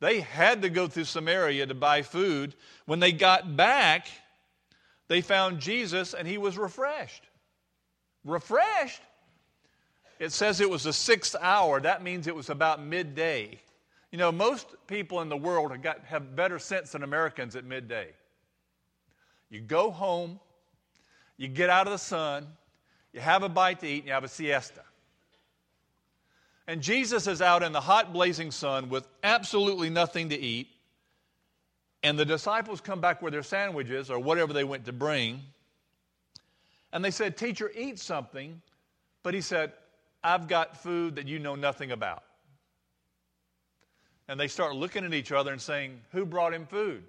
They 0.00 0.20
had 0.20 0.62
to 0.62 0.68
go 0.68 0.88
through 0.88 1.04
Samaria 1.04 1.66
to 1.66 1.74
buy 1.74 2.02
food. 2.02 2.54
When 2.84 3.00
they 3.00 3.12
got 3.12 3.56
back, 3.56 4.08
they 5.08 5.20
found 5.20 5.60
Jesus 5.60 6.12
and 6.12 6.28
he 6.28 6.38
was 6.38 6.58
refreshed. 6.58 7.22
Refreshed? 8.24 9.00
It 10.18 10.32
says 10.32 10.60
it 10.60 10.68
was 10.68 10.84
the 10.84 10.92
sixth 10.92 11.36
hour. 11.40 11.80
That 11.80 12.02
means 12.02 12.26
it 12.26 12.34
was 12.34 12.50
about 12.50 12.82
midday. 12.82 13.60
You 14.10 14.18
know, 14.18 14.32
most 14.32 14.66
people 14.86 15.20
in 15.20 15.28
the 15.28 15.36
world 15.36 15.72
have, 15.72 15.82
got, 15.82 16.04
have 16.04 16.36
better 16.36 16.58
sense 16.58 16.92
than 16.92 17.02
Americans 17.02 17.56
at 17.56 17.64
midday. 17.64 18.08
You 19.50 19.60
go 19.60 19.90
home, 19.90 20.40
you 21.36 21.48
get 21.48 21.70
out 21.70 21.86
of 21.86 21.92
the 21.92 21.98
sun, 21.98 22.46
you 23.12 23.20
have 23.20 23.42
a 23.42 23.48
bite 23.48 23.80
to 23.80 23.86
eat, 23.86 23.98
and 23.98 24.06
you 24.06 24.12
have 24.12 24.24
a 24.24 24.28
siesta. 24.28 24.82
And 26.66 26.82
Jesus 26.82 27.26
is 27.26 27.40
out 27.40 27.62
in 27.62 27.72
the 27.72 27.80
hot, 27.80 28.12
blazing 28.12 28.50
sun 28.50 28.88
with 28.88 29.06
absolutely 29.22 29.88
nothing 29.88 30.30
to 30.30 30.38
eat. 30.38 30.68
And 32.02 32.18
the 32.18 32.24
disciples 32.24 32.80
come 32.80 33.00
back 33.00 33.22
with 33.22 33.32
their 33.32 33.42
sandwiches 33.42 34.10
or 34.10 34.18
whatever 34.18 34.52
they 34.52 34.64
went 34.64 34.84
to 34.86 34.92
bring. 34.92 35.40
And 36.92 37.04
they 37.04 37.10
said, 37.10 37.36
Teacher, 37.36 37.70
eat 37.76 37.98
something. 37.98 38.60
But 39.22 39.34
he 39.34 39.40
said, 39.40 39.72
I've 40.22 40.48
got 40.48 40.82
food 40.82 41.16
that 41.16 41.28
you 41.28 41.38
know 41.38 41.54
nothing 41.54 41.92
about. 41.92 42.22
And 44.28 44.38
they 44.40 44.48
start 44.48 44.74
looking 44.74 45.04
at 45.04 45.14
each 45.14 45.30
other 45.30 45.52
and 45.52 45.60
saying, 45.60 46.00
Who 46.12 46.24
brought 46.24 46.52
him 46.52 46.66
food? 46.66 47.04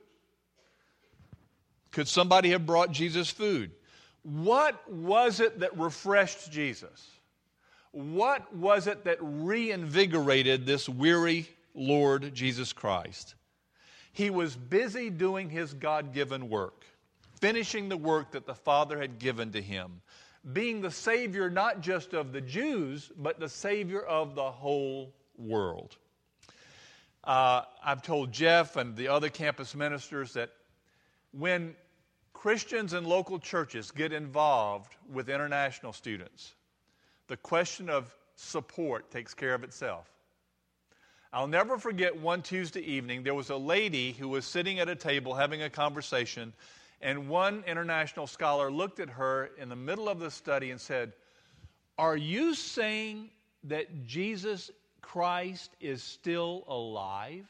Could 1.92 2.08
somebody 2.08 2.52
have 2.52 2.66
brought 2.66 2.92
Jesus 2.92 3.30
food? 3.30 3.72
What 4.28 4.92
was 4.92 5.40
it 5.40 5.62
that 5.62 5.78
refreshed 5.78 6.52
Jesus? 6.52 7.12
What 7.92 8.54
was 8.54 8.86
it 8.88 9.06
that 9.06 9.20
reinvigorated 9.22 10.66
this 10.66 10.90
weary 10.90 11.48
Lord 11.74 12.36
Jesus 12.36 12.74
Christ? 12.74 13.36
He 14.12 14.30
was 14.30 14.54
busy 14.54 15.10
doing 15.10 15.50
his 15.50 15.74
God 15.74 16.14
given 16.14 16.50
work. 16.50 16.84
finishing 17.40 17.90
the 17.90 17.98
work 17.98 18.32
that 18.32 18.46
the 18.46 18.56
Father 18.56 19.00
had 19.00 19.20
given 19.20 19.52
to 19.52 19.62
him, 19.62 20.02
being 20.54 20.82
the 20.82 20.92
Savior 20.92 21.50
not 21.50 21.82
just 21.82 22.14
of 22.14 22.32
the 22.32 22.42
Jews, 22.42 23.12
but 23.18 23.40
the 23.40 23.50
Savior 23.50 24.02
of 24.02 24.36
the 24.36 24.52
whole 24.52 25.14
world. 25.38 25.98
Uh, 27.24 27.62
I've 27.84 28.02
told 28.02 28.32
Jeff 28.32 28.76
and 28.76 28.96
the 28.96 29.08
other 29.10 29.30
campus 29.30 29.76
ministers 29.76 30.34
that 30.34 30.50
when 31.32 31.76
Christians 32.48 32.94
and 32.94 33.06
local 33.06 33.40
churches 33.40 33.92
get 33.92 34.14
involved 34.14 34.96
with 35.12 35.28
international 35.28 35.92
students, 35.92 36.56
the 37.28 37.36
question 37.36 37.90
of 37.90 38.16
support 38.38 39.12
takes 39.12 39.34
care 39.34 39.54
of 39.54 39.66
itself. 39.66 40.10
I'll 41.34 41.50
never 41.50 41.78
forget 41.78 42.16
one 42.16 42.42
Tuesday 42.42 42.80
evening, 42.80 43.22
there 43.22 43.34
was 43.34 43.50
a 43.50 43.58
lady 43.58 44.14
who 44.14 44.30
was 44.30 44.46
sitting 44.46 44.80
at 44.80 44.88
a 44.88 44.96
table 44.96 45.34
having 45.34 45.64
a 45.64 45.70
conversation, 45.70 46.54
and 47.02 47.28
one 47.28 47.66
international 47.68 48.28
scholar 48.28 48.72
looked 48.72 49.02
at 49.02 49.10
her 49.10 49.50
in 49.58 49.68
the 49.68 49.76
middle 49.76 50.08
of 50.08 50.20
the 50.22 50.32
study 50.32 50.72
and 50.72 50.80
said, 50.80 51.12
Are 51.98 52.16
you 52.16 52.54
saying 52.54 53.30
that 53.66 54.06
Jesus 54.06 54.72
Christ 55.02 55.76
is 55.82 56.02
still 56.02 56.64
alive? 56.70 57.46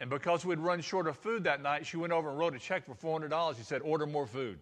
And 0.00 0.10
because 0.10 0.44
we'd 0.44 0.60
run 0.60 0.80
short 0.80 1.08
of 1.08 1.16
food 1.16 1.44
that 1.44 1.60
night, 1.60 1.86
she 1.86 1.96
went 1.96 2.12
over 2.12 2.30
and 2.30 2.38
wrote 2.38 2.54
a 2.54 2.58
check 2.58 2.84
for 2.86 3.20
$400. 3.20 3.56
She 3.56 3.62
said, 3.62 3.82
Order 3.82 4.06
more 4.06 4.26
food 4.26 4.58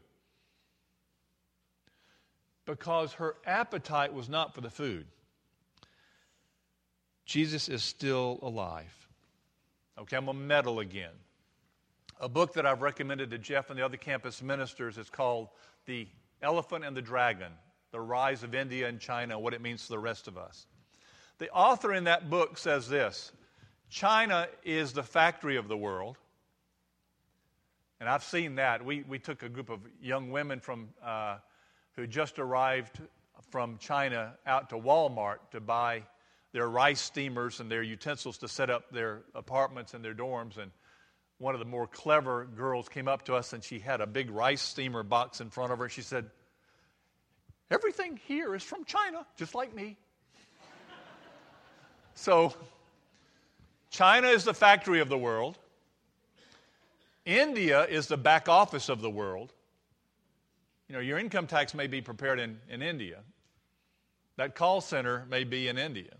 because 2.67 3.13
her 3.15 3.37
appetite 3.47 4.13
was 4.13 4.29
not 4.29 4.55
for 4.55 4.61
the 4.61 4.71
food. 4.71 5.07
Jesus 7.25 7.69
is 7.69 7.83
still 7.83 8.39
alive. 8.43 8.93
Okay, 9.99 10.17
I'm 10.17 10.27
going 10.27 10.37
to 10.37 10.43
meddle 10.43 10.81
again. 10.81 11.13
A 12.21 12.29
book 12.29 12.55
that 12.55 12.67
I've 12.67 12.83
recommended 12.83 13.31
to 13.31 13.39
Jeff 13.39 13.71
and 13.71 13.79
the 13.79 13.85
other 13.85 13.97
campus 13.97 14.43
ministers 14.43 14.99
is 14.99 15.09
called 15.09 15.49
The 15.87 16.07
Elephant 16.43 16.85
and 16.85 16.97
the 16.97 17.03
Dragon 17.03 17.53
The 17.93 18.01
Rise 18.01 18.43
of 18.43 18.55
India 18.55 18.89
and 18.89 19.01
China, 19.01 19.39
what 19.39 19.55
it 19.55 19.61
means 19.61 19.85
to 19.85 19.89
the 19.91 19.99
rest 19.99 20.29
of 20.29 20.37
us. 20.37 20.67
The 21.39 21.51
author 21.51 21.93
in 21.95 22.05
that 22.05 22.31
book 22.31 22.59
says 22.59 22.89
this 22.89 23.33
China 23.89 24.49
is 24.65 24.93
the 24.93 25.03
factory 25.03 25.57
of 25.57 25.69
the 25.69 25.77
world. 25.77 26.17
And 28.01 28.09
I've 28.09 28.25
seen 28.25 28.57
that. 28.57 28.85
We, 28.85 29.03
we 29.03 29.19
took 29.19 29.43
a 29.43 29.49
group 29.49 29.71
of 29.71 29.81
young 30.03 30.31
women 30.31 30.61
from 30.61 30.91
uh, 31.03 31.39
who 31.95 32.07
just 32.07 32.39
arrived 32.39 33.01
from 33.51 33.79
China 33.79 34.35
out 34.47 34.71
to 34.71 34.77
Walmart 34.77 35.39
to 35.53 35.61
buy 35.61 36.03
their 36.53 36.69
rice 36.69 37.01
steamers 37.01 37.61
and 37.61 37.71
their 37.71 37.83
utensils 37.83 38.39
to 38.39 38.49
set 38.49 38.71
up 38.71 38.91
their 38.91 39.23
apartments 39.35 39.95
and 39.95 40.05
their 40.05 40.15
dorms. 40.15 40.59
And 40.59 40.71
one 41.39 41.55
of 41.55 41.59
the 41.59 41.67
more 41.67 41.87
clever 41.87 42.45
girls 42.45 42.89
came 42.89 43.09
up 43.09 43.25
to 43.27 43.35
us 43.35 43.53
and 43.53 43.63
she 43.63 43.79
had 43.79 44.01
a 44.01 44.07
big 44.07 44.31
rice 44.31 44.63
steamer 44.63 45.03
box 45.03 45.41
in 45.41 45.51
front 45.51 45.73
of 45.73 45.79
her. 45.79 45.89
She 45.89 46.03
said, 46.03 46.31
Everything 47.71 48.21
here 48.29 48.55
is 48.55 48.63
from 48.63 48.85
China, 48.85 49.27
just 49.37 49.55
like 49.55 49.75
me. 49.75 49.97
so, 52.15 52.55
China 53.97 54.29
is 54.29 54.45
the 54.45 54.53
factory 54.53 55.01
of 55.01 55.09
the 55.09 55.17
world. 55.17 55.57
India 57.25 57.87
is 57.87 58.07
the 58.07 58.17
back 58.19 58.47
office 58.47 58.91
of 58.91 59.01
the 59.01 59.09
world. 59.09 59.55
You 60.87 60.97
know, 60.97 61.01
your 61.01 61.19
income 61.19 61.47
tax 61.47 61.73
may 61.73 61.87
be 61.87 62.03
prepared 62.03 62.39
in, 62.39 62.59
in 62.69 62.83
India. 62.83 63.21
That 64.37 64.55
call 64.55 64.83
center 64.83 65.25
may 65.31 65.45
be 65.45 65.69
in 65.69 65.79
India. 65.79 66.13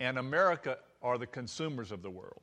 And 0.00 0.18
America 0.18 0.78
are 1.00 1.18
the 1.18 1.26
consumers 1.28 1.92
of 1.92 2.02
the 2.02 2.10
world. 2.10 2.42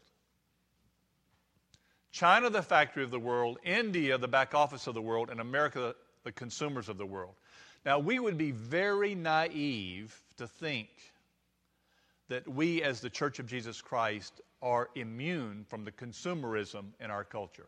China, 2.14 2.50
the 2.50 2.62
factory 2.62 3.04
of 3.04 3.12
the 3.12 3.20
world, 3.20 3.58
India, 3.66 4.18
the 4.18 4.30
back 4.30 4.56
office 4.56 4.88
of 4.88 4.94
the 4.94 5.02
world, 5.02 5.30
and 5.30 5.42
America, 5.42 5.96
the 6.24 6.32
consumers 6.32 6.88
of 6.88 6.98
the 6.98 7.06
world. 7.06 7.34
Now, 7.86 8.00
we 8.00 8.20
would 8.20 8.38
be 8.38 8.52
very 8.52 9.16
naive 9.16 10.18
to 10.38 10.48
think 10.48 10.88
that 12.34 12.48
we, 12.48 12.82
as 12.82 13.00
the 13.00 13.12
Church 13.12 13.38
of 13.38 13.46
Jesus 13.46 13.80
Christ, 13.80 14.42
are 14.60 14.90
immune 14.96 15.66
from 15.70 15.86
the 15.86 15.92
consumerism 15.92 16.86
in 17.00 17.12
our 17.12 17.24
culture. 17.24 17.68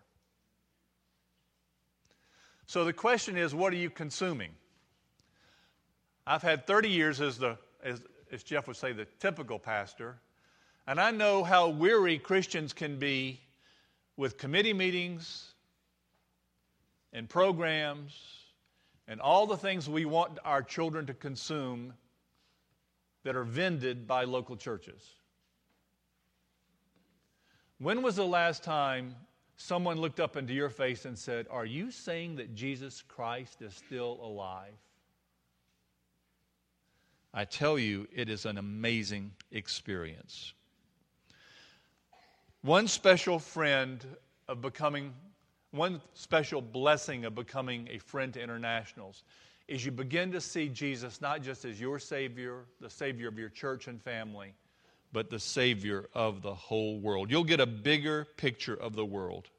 So 2.65 2.83
the 2.83 2.91
question 2.91 3.37
is, 3.37 3.53
what 3.53 3.71
are 3.73 3.75
you 3.75 3.91
consuming? 3.91 4.49
I've 6.25 6.41
had 6.41 6.65
30 6.65 6.89
years 6.89 7.21
as 7.21 7.37
the, 7.37 7.59
as, 7.83 8.01
as 8.31 8.41
Jeff 8.41 8.65
would 8.65 8.75
say, 8.75 8.91
the 8.91 9.05
typical 9.19 9.59
pastor, 9.59 10.17
and 10.87 10.99
I 10.99 11.11
know 11.11 11.43
how 11.43 11.69
weary 11.69 12.17
Christians 12.17 12.73
can 12.73 12.97
be 12.97 13.39
with 14.17 14.39
committee 14.39 14.73
meetings 14.73 15.53
and 17.13 17.29
programs 17.29 18.19
and 19.07 19.21
all 19.21 19.45
the 19.45 19.57
things 19.57 19.87
we 19.87 20.05
want 20.05 20.39
our 20.43 20.63
children 20.63 21.05
to 21.05 21.13
consume 21.13 21.93
that 23.25 23.35
are 23.35 23.43
vended 23.43 24.07
by 24.07 24.23
local 24.23 24.55
churches. 24.55 25.15
When 27.79 28.03
was 28.03 28.15
the 28.15 28.25
last 28.25 28.63
time 28.63 29.15
someone 29.57 29.99
looked 29.99 30.19
up 30.19 30.37
into 30.37 30.53
your 30.53 30.69
face 30.69 31.05
and 31.05 31.17
said, 31.17 31.47
Are 31.49 31.65
you 31.65 31.89
saying 31.89 32.35
that 32.35 32.55
Jesus 32.55 33.01
Christ 33.01 33.63
is 33.63 33.73
still 33.73 34.19
alive? 34.21 34.75
I 37.33 37.45
tell 37.45 37.79
you, 37.79 38.07
it 38.13 38.29
is 38.29 38.45
an 38.45 38.59
amazing 38.59 39.31
experience. 39.51 40.53
One 42.61 42.87
special 42.87 43.39
friend 43.39 44.05
of 44.47 44.61
becoming, 44.61 45.13
one 45.71 45.99
special 46.13 46.61
blessing 46.61 47.25
of 47.25 47.33
becoming 47.33 47.89
a 47.91 47.97
friend 47.97 48.33
to 48.35 48.41
internationals 48.41 49.23
is 49.67 49.85
you 49.85 49.91
begin 49.91 50.31
to 50.31 50.41
see 50.41 50.69
Jesus 50.69 51.21
not 51.21 51.41
just 51.41 51.65
as 51.65 51.79
your 51.79 51.99
Savior, 51.99 52.65
the 52.79 52.89
Savior 52.89 53.27
of 53.27 53.39
your 53.39 53.49
church 53.49 53.87
and 53.87 54.01
family, 54.01 54.53
but 55.11 55.29
the 55.29 55.39
Savior 55.39 56.09
of 56.13 56.41
the 56.41 56.53
whole 56.53 56.99
world. 56.99 57.31
You'll 57.31 57.43
get 57.43 57.59
a 57.59 57.65
bigger 57.65 58.27
picture 58.37 58.75
of 58.75 58.95
the 58.95 59.05
world. 59.05 59.49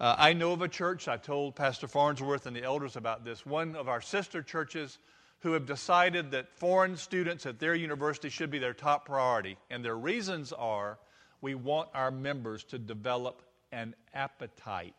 Uh, 0.00 0.14
I 0.18 0.32
know 0.32 0.52
of 0.52 0.62
a 0.62 0.68
church, 0.68 1.08
I 1.08 1.16
told 1.16 1.56
Pastor 1.56 1.88
Farnsworth 1.88 2.46
and 2.46 2.54
the 2.54 2.62
elders 2.62 2.96
about 2.96 3.24
this, 3.24 3.44
one 3.44 3.74
of 3.74 3.88
our 3.88 4.00
sister 4.00 4.42
churches 4.42 4.98
who 5.40 5.52
have 5.52 5.66
decided 5.66 6.30
that 6.32 6.50
foreign 6.58 6.96
students 6.96 7.46
at 7.46 7.58
their 7.58 7.74
university 7.74 8.28
should 8.28 8.50
be 8.50 8.58
their 8.58 8.74
top 8.74 9.06
priority. 9.06 9.56
And 9.70 9.84
their 9.84 9.96
reasons 9.96 10.52
are 10.52 10.98
we 11.40 11.54
want 11.54 11.88
our 11.94 12.10
members 12.10 12.64
to 12.64 12.78
develop 12.78 13.42
an 13.72 13.94
appetite 14.14 14.94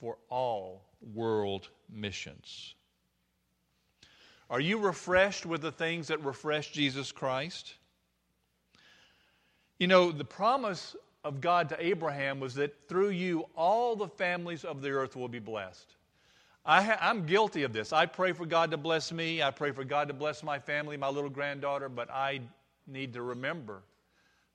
for 0.00 0.16
all 0.30 0.82
world 1.14 1.68
missions. 1.92 2.74
Are 4.48 4.60
you 4.60 4.78
refreshed 4.78 5.44
with 5.44 5.60
the 5.60 5.70
things 5.70 6.08
that 6.08 6.24
refresh 6.24 6.72
Jesus 6.72 7.12
Christ? 7.12 7.74
You 9.78 9.86
know, 9.86 10.10
the 10.10 10.24
promise 10.24 10.96
of 11.22 11.40
God 11.40 11.68
to 11.68 11.84
Abraham 11.84 12.40
was 12.40 12.54
that 12.54 12.88
through 12.88 13.10
you, 13.10 13.46
all 13.54 13.94
the 13.94 14.08
families 14.08 14.64
of 14.64 14.80
the 14.80 14.90
earth 14.90 15.16
will 15.16 15.28
be 15.28 15.38
blessed. 15.38 15.94
I 16.64 16.96
am 17.00 17.26
guilty 17.26 17.62
of 17.62 17.72
this. 17.72 17.92
I 17.92 18.06
pray 18.06 18.32
for 18.32 18.46
God 18.46 18.70
to 18.70 18.76
bless 18.76 19.12
me. 19.12 19.42
I 19.42 19.50
pray 19.50 19.70
for 19.70 19.84
God 19.84 20.08
to 20.08 20.14
bless 20.14 20.42
my 20.42 20.58
family, 20.58 20.96
my 20.96 21.08
little 21.08 21.30
granddaughter, 21.30 21.88
but 21.88 22.10
I 22.10 22.40
need 22.86 23.12
to 23.14 23.22
remember 23.22 23.82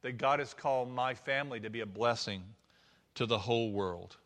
that 0.01 0.17
God 0.17 0.39
has 0.39 0.53
called 0.53 0.91
my 0.91 1.13
family 1.13 1.59
to 1.59 1.69
be 1.69 1.81
a 1.81 1.85
blessing 1.85 2.43
to 3.15 3.25
the 3.25 3.37
whole 3.37 3.71
world. 3.71 4.17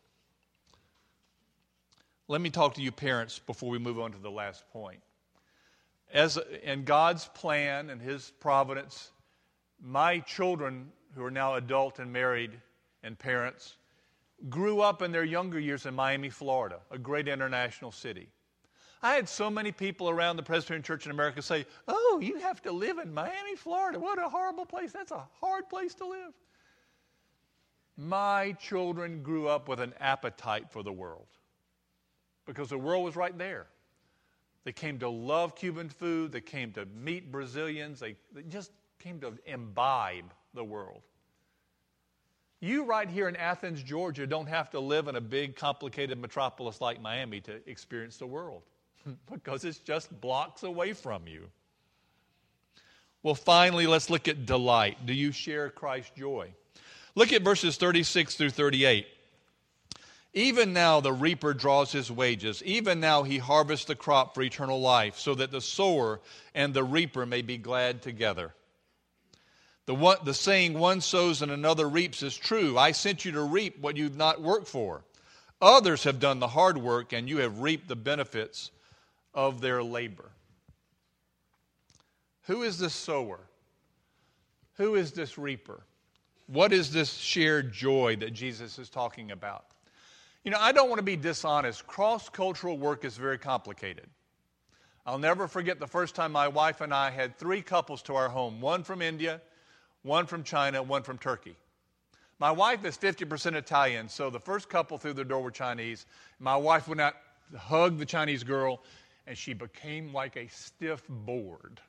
Let 2.30 2.40
me 2.40 2.50
talk 2.50 2.74
to 2.74 2.80
you, 2.80 2.92
parents, 2.92 3.40
before 3.40 3.70
we 3.70 3.80
move 3.80 3.98
on 3.98 4.12
to 4.12 4.18
the 4.18 4.30
last 4.30 4.62
point. 4.70 5.00
As 6.12 6.38
in 6.62 6.84
God's 6.84 7.26
plan 7.26 7.90
and 7.90 8.00
His 8.00 8.30
providence, 8.38 9.10
my 9.82 10.20
children, 10.20 10.92
who 11.16 11.24
are 11.24 11.30
now 11.32 11.54
adult 11.54 11.98
and 11.98 12.12
married 12.12 12.52
and 13.02 13.18
parents, 13.18 13.74
grew 14.48 14.80
up 14.80 15.02
in 15.02 15.10
their 15.10 15.24
younger 15.24 15.58
years 15.58 15.86
in 15.86 15.94
Miami, 15.94 16.30
Florida, 16.30 16.78
a 16.92 16.98
great 16.98 17.26
international 17.26 17.90
city. 17.90 18.28
I 19.02 19.16
had 19.16 19.28
so 19.28 19.50
many 19.50 19.72
people 19.72 20.08
around 20.08 20.36
the 20.36 20.44
Presbyterian 20.44 20.84
Church 20.84 21.06
in 21.06 21.10
America 21.10 21.42
say, 21.42 21.66
Oh, 21.88 22.20
you 22.22 22.38
have 22.38 22.62
to 22.62 22.70
live 22.70 22.98
in 22.98 23.12
Miami, 23.12 23.56
Florida. 23.56 23.98
What 23.98 24.20
a 24.20 24.28
horrible 24.28 24.66
place. 24.66 24.92
That's 24.92 25.10
a 25.10 25.26
hard 25.40 25.68
place 25.68 25.94
to 25.94 26.06
live. 26.06 26.32
My 27.96 28.52
children 28.52 29.24
grew 29.24 29.48
up 29.48 29.66
with 29.66 29.80
an 29.80 29.94
appetite 29.98 30.70
for 30.70 30.84
the 30.84 30.92
world 30.92 31.26
because 32.50 32.68
the 32.68 32.78
world 32.78 33.04
was 33.04 33.14
right 33.14 33.36
there. 33.38 33.66
They 34.64 34.72
came 34.72 34.98
to 34.98 35.08
love 35.08 35.54
Cuban 35.54 35.88
food, 35.88 36.32
they 36.32 36.40
came 36.40 36.72
to 36.72 36.84
meet 36.84 37.30
Brazilians, 37.30 38.00
they, 38.00 38.16
they 38.32 38.42
just 38.42 38.72
came 38.98 39.20
to 39.20 39.32
imbibe 39.46 40.32
the 40.52 40.64
world. 40.64 41.02
You, 42.58 42.84
right 42.84 43.08
here 43.08 43.28
in 43.28 43.36
Athens, 43.36 43.84
Georgia, 43.84 44.26
don't 44.26 44.48
have 44.48 44.68
to 44.70 44.80
live 44.80 45.06
in 45.06 45.14
a 45.14 45.20
big, 45.20 45.54
complicated 45.54 46.18
metropolis 46.18 46.80
like 46.80 47.00
Miami 47.00 47.40
to 47.42 47.60
experience 47.70 48.16
the 48.16 48.26
world 48.26 48.62
because 49.32 49.64
it's 49.64 49.78
just 49.78 50.20
blocks 50.20 50.64
away 50.64 50.92
from 50.92 51.28
you. 51.28 51.46
Well, 53.22 53.36
finally, 53.36 53.86
let's 53.86 54.10
look 54.10 54.26
at 54.26 54.44
delight. 54.44 55.06
Do 55.06 55.14
you 55.14 55.30
share 55.30 55.70
Christ's 55.70 56.10
joy? 56.16 56.52
Look 57.14 57.32
at 57.32 57.42
verses 57.42 57.76
36 57.76 58.34
through 58.34 58.50
38. 58.50 59.06
Even 60.32 60.72
now 60.72 61.00
the 61.00 61.12
reaper 61.12 61.52
draws 61.52 61.90
his 61.90 62.10
wages. 62.10 62.62
Even 62.64 63.00
now 63.00 63.24
he 63.24 63.38
harvests 63.38 63.86
the 63.86 63.96
crop 63.96 64.34
for 64.34 64.42
eternal 64.42 64.80
life, 64.80 65.18
so 65.18 65.34
that 65.34 65.50
the 65.50 65.60
sower 65.60 66.20
and 66.54 66.72
the 66.72 66.84
reaper 66.84 67.26
may 67.26 67.42
be 67.42 67.58
glad 67.58 68.00
together. 68.00 68.54
The, 69.86 69.94
one, 69.94 70.18
the 70.24 70.34
saying, 70.34 70.78
one 70.78 71.00
sows 71.00 71.42
and 71.42 71.50
another 71.50 71.88
reaps, 71.88 72.22
is 72.22 72.36
true. 72.36 72.78
I 72.78 72.92
sent 72.92 73.24
you 73.24 73.32
to 73.32 73.42
reap 73.42 73.80
what 73.80 73.96
you've 73.96 74.16
not 74.16 74.40
worked 74.40 74.68
for. 74.68 75.02
Others 75.60 76.04
have 76.04 76.20
done 76.20 76.38
the 76.38 76.46
hard 76.46 76.78
work, 76.78 77.12
and 77.12 77.28
you 77.28 77.38
have 77.38 77.58
reaped 77.58 77.88
the 77.88 77.96
benefits 77.96 78.70
of 79.34 79.60
their 79.60 79.82
labor. 79.82 80.30
Who 82.42 82.62
is 82.62 82.78
this 82.78 82.94
sower? 82.94 83.40
Who 84.74 84.94
is 84.94 85.10
this 85.10 85.36
reaper? 85.36 85.80
What 86.46 86.72
is 86.72 86.92
this 86.92 87.12
shared 87.14 87.72
joy 87.72 88.16
that 88.16 88.32
Jesus 88.32 88.78
is 88.78 88.88
talking 88.88 89.32
about? 89.32 89.66
You 90.44 90.50
know, 90.50 90.58
I 90.58 90.72
don't 90.72 90.88
want 90.88 90.98
to 90.98 91.04
be 91.04 91.16
dishonest. 91.16 91.86
Cross 91.86 92.30
cultural 92.30 92.78
work 92.78 93.04
is 93.04 93.16
very 93.16 93.38
complicated. 93.38 94.08
I'll 95.04 95.18
never 95.18 95.48
forget 95.48 95.78
the 95.78 95.86
first 95.86 96.14
time 96.14 96.32
my 96.32 96.48
wife 96.48 96.80
and 96.80 96.94
I 96.94 97.10
had 97.10 97.36
three 97.36 97.62
couples 97.62 98.02
to 98.02 98.14
our 98.14 98.28
home 98.28 98.60
one 98.60 98.82
from 98.82 99.02
India, 99.02 99.40
one 100.02 100.26
from 100.26 100.42
China, 100.42 100.82
one 100.82 101.02
from 101.02 101.18
Turkey. 101.18 101.56
My 102.38 102.50
wife 102.50 102.86
is 102.86 102.96
50% 102.96 103.54
Italian, 103.54 104.08
so 104.08 104.30
the 104.30 104.40
first 104.40 104.70
couple 104.70 104.96
through 104.96 105.12
the 105.12 105.24
door 105.24 105.42
were 105.42 105.50
Chinese. 105.50 106.06
My 106.38 106.56
wife 106.56 106.88
went 106.88 107.02
out, 107.02 107.14
hugged 107.54 107.98
the 107.98 108.06
Chinese 108.06 108.42
girl, 108.42 108.82
and 109.26 109.36
she 109.36 109.52
became 109.52 110.14
like 110.14 110.36
a 110.36 110.48
stiff 110.48 111.02
board. 111.06 111.80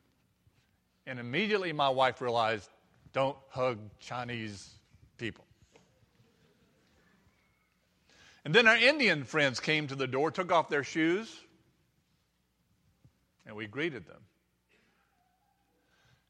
And 1.07 1.19
immediately 1.19 1.71
my 1.71 1.87
wife 1.87 2.19
realized 2.19 2.69
don't 3.13 3.37
hug 3.49 3.79
Chinese 3.99 4.71
people. 5.17 5.45
And 8.43 8.55
then 8.55 8.67
our 8.67 8.77
Indian 8.77 9.23
friends 9.23 9.59
came 9.59 9.87
to 9.87 9.95
the 9.95 10.07
door, 10.07 10.31
took 10.31 10.51
off 10.51 10.69
their 10.69 10.83
shoes, 10.83 11.39
and 13.45 13.55
we 13.55 13.67
greeted 13.67 14.07
them. 14.07 14.21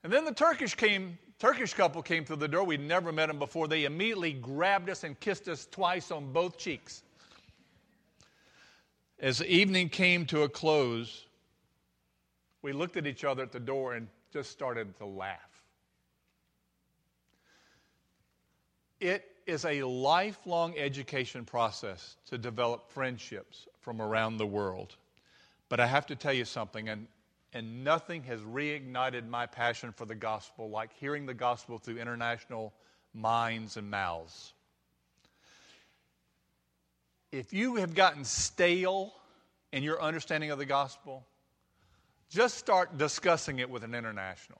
And 0.03 0.11
then 0.11 0.25
the 0.25 0.33
Turkish 0.33 0.75
came, 0.75 1.17
Turkish 1.39 1.73
couple 1.73 2.01
came 2.01 2.25
through 2.25 2.37
the 2.37 2.47
door. 2.47 2.65
We'd 2.65 2.81
never 2.81 3.11
met 3.11 3.27
them 3.27 3.39
before. 3.39 3.67
They 3.67 3.85
immediately 3.85 4.33
grabbed 4.33 4.89
us 4.89 5.03
and 5.03 5.19
kissed 5.19 5.47
us 5.47 5.67
twice 5.69 6.11
on 6.11 6.33
both 6.33 6.57
cheeks. 6.57 7.03
As 9.19 9.37
the 9.37 9.49
evening 9.49 9.89
came 9.89 10.25
to 10.27 10.41
a 10.41 10.49
close, 10.49 11.25
we 12.63 12.73
looked 12.73 12.97
at 12.97 13.05
each 13.05 13.23
other 13.23 13.43
at 13.43 13.51
the 13.51 13.59
door 13.59 13.93
and 13.93 14.07
just 14.33 14.51
started 14.51 14.97
to 14.97 15.05
laugh. 15.05 15.37
It 18.99 19.30
is 19.45 19.65
a 19.65 19.83
lifelong 19.83 20.77
education 20.77 21.45
process 21.45 22.17
to 22.27 22.37
develop 22.37 22.89
friendships 22.89 23.67
from 23.79 24.01
around 24.01 24.37
the 24.37 24.45
world. 24.45 24.95
But 25.69 25.79
I 25.79 25.87
have 25.87 26.05
to 26.07 26.15
tell 26.15 26.33
you 26.33 26.45
something, 26.45 26.89
and, 26.89 27.07
and 27.53 27.83
nothing 27.83 28.23
has 28.23 28.41
reignited 28.41 29.27
my 29.27 29.45
passion 29.45 29.91
for 29.91 30.05
the 30.05 30.15
gospel 30.15 30.69
like 30.69 30.91
hearing 30.99 31.25
the 31.25 31.33
gospel 31.33 31.77
through 31.77 31.97
international 31.97 32.73
minds 33.13 33.77
and 33.77 33.89
mouths. 33.89 34.53
If 37.31 37.53
you 37.53 37.77
have 37.77 37.95
gotten 37.95 38.25
stale 38.25 39.13
in 39.71 39.83
your 39.83 40.01
understanding 40.01 40.51
of 40.51 40.57
the 40.57 40.65
gospel, 40.65 41.25
just 42.29 42.57
start 42.57 42.97
discussing 42.97 43.59
it 43.59 43.69
with 43.69 43.83
an 43.83 43.95
international. 43.95 44.59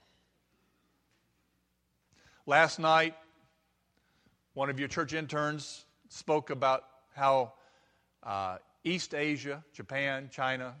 Last 2.46 2.78
night, 2.78 3.14
one 4.54 4.68
of 4.68 4.78
your 4.78 4.88
church 4.88 5.12
interns 5.12 5.84
spoke 6.08 6.50
about 6.50 6.84
how 7.14 7.52
uh, 8.22 8.58
East 8.84 9.14
Asia, 9.14 9.64
Japan, 9.72 10.28
China, 10.30 10.74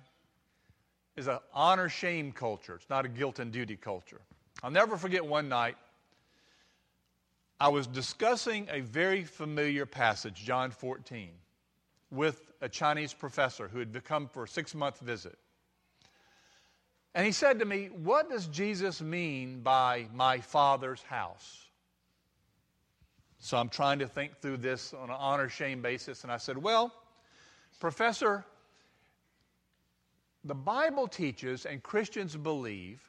is 1.16 1.26
an 1.26 1.38
honor 1.52 1.88
shame 1.88 2.32
culture. 2.32 2.74
It's 2.74 2.90
not 2.90 3.04
a 3.04 3.08
guilt 3.08 3.38
and 3.38 3.52
duty 3.52 3.76
culture. 3.76 4.20
I'll 4.62 4.70
never 4.70 4.96
forget 4.96 5.24
one 5.24 5.48
night, 5.48 5.76
I 7.58 7.68
was 7.68 7.86
discussing 7.86 8.66
a 8.70 8.80
very 8.80 9.24
familiar 9.24 9.86
passage, 9.86 10.34
John 10.44 10.70
14, 10.70 11.30
with 12.10 12.52
a 12.60 12.68
Chinese 12.68 13.12
professor 13.12 13.68
who 13.68 13.78
had 13.78 14.04
come 14.04 14.28
for 14.28 14.44
a 14.44 14.48
six 14.48 14.74
month 14.74 15.00
visit. 15.00 15.38
And 17.14 17.26
he 17.26 17.32
said 17.32 17.58
to 17.58 17.64
me, 17.64 17.86
What 17.86 18.30
does 18.30 18.46
Jesus 18.48 19.00
mean 19.00 19.60
by 19.60 20.06
my 20.12 20.38
Father's 20.38 21.02
house? 21.02 21.68
So 23.44 23.56
I'm 23.56 23.68
trying 23.68 23.98
to 23.98 24.06
think 24.06 24.38
through 24.40 24.58
this 24.58 24.94
on 24.94 25.10
an 25.10 25.16
honor 25.18 25.48
shame 25.48 25.82
basis. 25.82 26.22
And 26.22 26.30
I 26.30 26.36
said, 26.36 26.56
Well, 26.56 26.94
Professor, 27.80 28.44
the 30.44 30.54
Bible 30.54 31.08
teaches 31.08 31.66
and 31.66 31.82
Christians 31.82 32.36
believe 32.36 33.02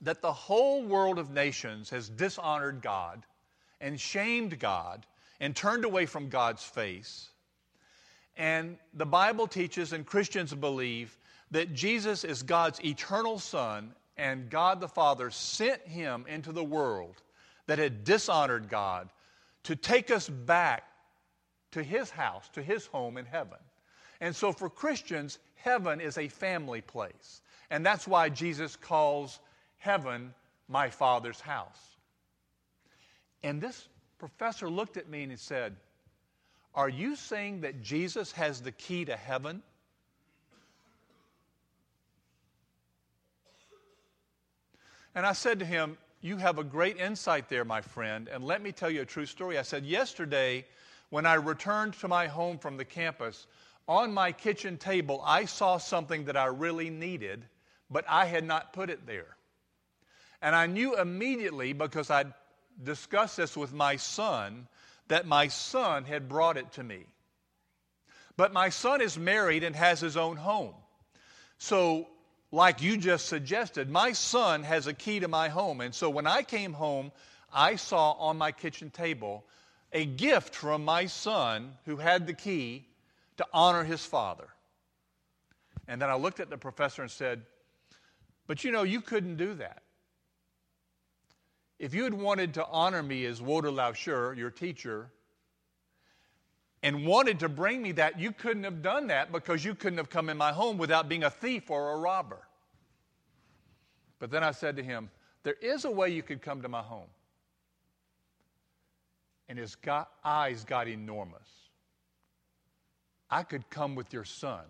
that 0.00 0.22
the 0.22 0.32
whole 0.32 0.82
world 0.82 1.18
of 1.18 1.30
nations 1.30 1.90
has 1.90 2.08
dishonored 2.08 2.80
God 2.80 3.26
and 3.78 4.00
shamed 4.00 4.58
God 4.58 5.04
and 5.38 5.54
turned 5.54 5.84
away 5.84 6.06
from 6.06 6.30
God's 6.30 6.64
face. 6.64 7.28
And 8.38 8.78
the 8.94 9.04
Bible 9.04 9.46
teaches 9.46 9.92
and 9.92 10.06
Christians 10.06 10.54
believe 10.54 11.14
that 11.50 11.74
Jesus 11.74 12.24
is 12.24 12.42
God's 12.42 12.82
eternal 12.82 13.38
Son 13.38 13.92
and 14.16 14.48
God 14.48 14.80
the 14.80 14.88
Father 14.88 15.30
sent 15.30 15.82
him 15.82 16.24
into 16.26 16.52
the 16.52 16.64
world 16.64 17.20
that 17.66 17.78
had 17.78 18.02
dishonored 18.02 18.70
God 18.70 19.10
to 19.66 19.74
take 19.74 20.12
us 20.12 20.28
back 20.28 20.84
to 21.72 21.82
his 21.82 22.08
house, 22.08 22.48
to 22.50 22.62
his 22.62 22.86
home 22.86 23.18
in 23.18 23.26
heaven. 23.26 23.58
And 24.20 24.34
so 24.34 24.52
for 24.52 24.70
Christians, 24.70 25.40
heaven 25.56 26.00
is 26.00 26.18
a 26.18 26.28
family 26.28 26.80
place. 26.80 27.42
And 27.68 27.84
that's 27.84 28.06
why 28.06 28.28
Jesus 28.28 28.76
calls 28.76 29.40
heaven 29.78 30.32
my 30.68 30.88
Father's 30.88 31.40
house. 31.40 31.96
And 33.42 33.60
this 33.60 33.88
professor 34.18 34.70
looked 34.70 34.96
at 34.96 35.08
me 35.08 35.24
and 35.24 35.32
he 35.32 35.36
said, 35.36 35.74
Are 36.72 36.88
you 36.88 37.16
saying 37.16 37.62
that 37.62 37.82
Jesus 37.82 38.30
has 38.32 38.60
the 38.60 38.72
key 38.72 39.04
to 39.06 39.16
heaven? 39.16 39.64
And 45.16 45.26
I 45.26 45.32
said 45.32 45.58
to 45.58 45.64
him, 45.64 45.98
you 46.26 46.36
have 46.38 46.58
a 46.58 46.64
great 46.64 46.98
insight 46.98 47.48
there, 47.48 47.64
my 47.64 47.80
friend. 47.80 48.28
And 48.28 48.44
let 48.44 48.60
me 48.60 48.72
tell 48.72 48.90
you 48.90 49.02
a 49.02 49.06
true 49.06 49.26
story. 49.26 49.58
I 49.58 49.62
said, 49.62 49.86
Yesterday, 49.86 50.66
when 51.10 51.24
I 51.24 51.34
returned 51.34 51.94
to 52.00 52.08
my 52.08 52.26
home 52.26 52.58
from 52.58 52.76
the 52.76 52.84
campus, 52.84 53.46
on 53.88 54.12
my 54.12 54.32
kitchen 54.32 54.76
table, 54.76 55.22
I 55.24 55.44
saw 55.44 55.78
something 55.78 56.24
that 56.24 56.36
I 56.36 56.46
really 56.46 56.90
needed, 56.90 57.44
but 57.88 58.04
I 58.08 58.24
had 58.24 58.44
not 58.44 58.72
put 58.72 58.90
it 58.90 59.06
there. 59.06 59.36
And 60.42 60.56
I 60.56 60.66
knew 60.66 60.98
immediately 60.98 61.72
because 61.72 62.10
I'd 62.10 62.34
discussed 62.82 63.36
this 63.36 63.56
with 63.56 63.72
my 63.72 63.96
son 63.96 64.66
that 65.08 65.26
my 65.26 65.48
son 65.48 66.04
had 66.04 66.28
brought 66.28 66.56
it 66.56 66.72
to 66.72 66.82
me. 66.82 67.06
But 68.36 68.52
my 68.52 68.68
son 68.68 69.00
is 69.00 69.16
married 69.16 69.62
and 69.62 69.74
has 69.76 70.00
his 70.00 70.16
own 70.16 70.36
home. 70.36 70.74
So 71.58 72.08
like 72.52 72.82
you 72.82 72.96
just 72.96 73.26
suggested, 73.26 73.90
my 73.90 74.12
son 74.12 74.62
has 74.62 74.86
a 74.86 74.94
key 74.94 75.20
to 75.20 75.28
my 75.28 75.48
home. 75.48 75.80
And 75.80 75.94
so 75.94 76.08
when 76.08 76.26
I 76.26 76.42
came 76.42 76.72
home, 76.72 77.12
I 77.52 77.76
saw 77.76 78.12
on 78.12 78.38
my 78.38 78.52
kitchen 78.52 78.90
table 78.90 79.44
a 79.92 80.04
gift 80.04 80.54
from 80.54 80.84
my 80.84 81.06
son 81.06 81.74
who 81.84 81.96
had 81.96 82.26
the 82.26 82.34
key 82.34 82.86
to 83.38 83.46
honor 83.52 83.84
his 83.84 84.04
father. 84.04 84.48
And 85.88 86.00
then 86.00 86.10
I 86.10 86.14
looked 86.14 86.40
at 86.40 86.50
the 86.50 86.58
professor 86.58 87.02
and 87.02 87.10
said, 87.10 87.42
But 88.46 88.64
you 88.64 88.70
know, 88.70 88.82
you 88.82 89.00
couldn't 89.00 89.36
do 89.36 89.54
that. 89.54 89.82
If 91.78 91.94
you 91.94 92.04
had 92.04 92.14
wanted 92.14 92.54
to 92.54 92.66
honor 92.66 93.02
me 93.02 93.26
as 93.26 93.42
Woda 93.42 93.70
Lao 93.70 93.92
your 94.06 94.50
teacher, 94.50 95.10
and 96.86 97.04
wanted 97.04 97.40
to 97.40 97.48
bring 97.48 97.82
me 97.82 97.90
that, 97.90 98.20
you 98.20 98.30
couldn't 98.30 98.62
have 98.62 98.80
done 98.80 99.08
that 99.08 99.32
because 99.32 99.64
you 99.64 99.74
couldn't 99.74 99.96
have 99.96 100.08
come 100.08 100.28
in 100.28 100.36
my 100.36 100.52
home 100.52 100.78
without 100.78 101.08
being 101.08 101.24
a 101.24 101.30
thief 101.30 101.68
or 101.68 101.90
a 101.90 101.96
robber. 101.96 102.38
But 104.20 104.30
then 104.30 104.44
I 104.44 104.52
said 104.52 104.76
to 104.76 104.84
him, 104.84 105.10
There 105.42 105.56
is 105.60 105.84
a 105.84 105.90
way 105.90 106.10
you 106.10 106.22
could 106.22 106.40
come 106.40 106.62
to 106.62 106.68
my 106.68 106.82
home. 106.82 107.08
And 109.48 109.58
his 109.58 109.74
got, 109.74 110.10
eyes 110.24 110.62
got 110.62 110.86
enormous. 110.86 111.48
I 113.28 113.42
could 113.42 113.68
come 113.68 113.96
with 113.96 114.12
your 114.12 114.24
son. 114.24 114.62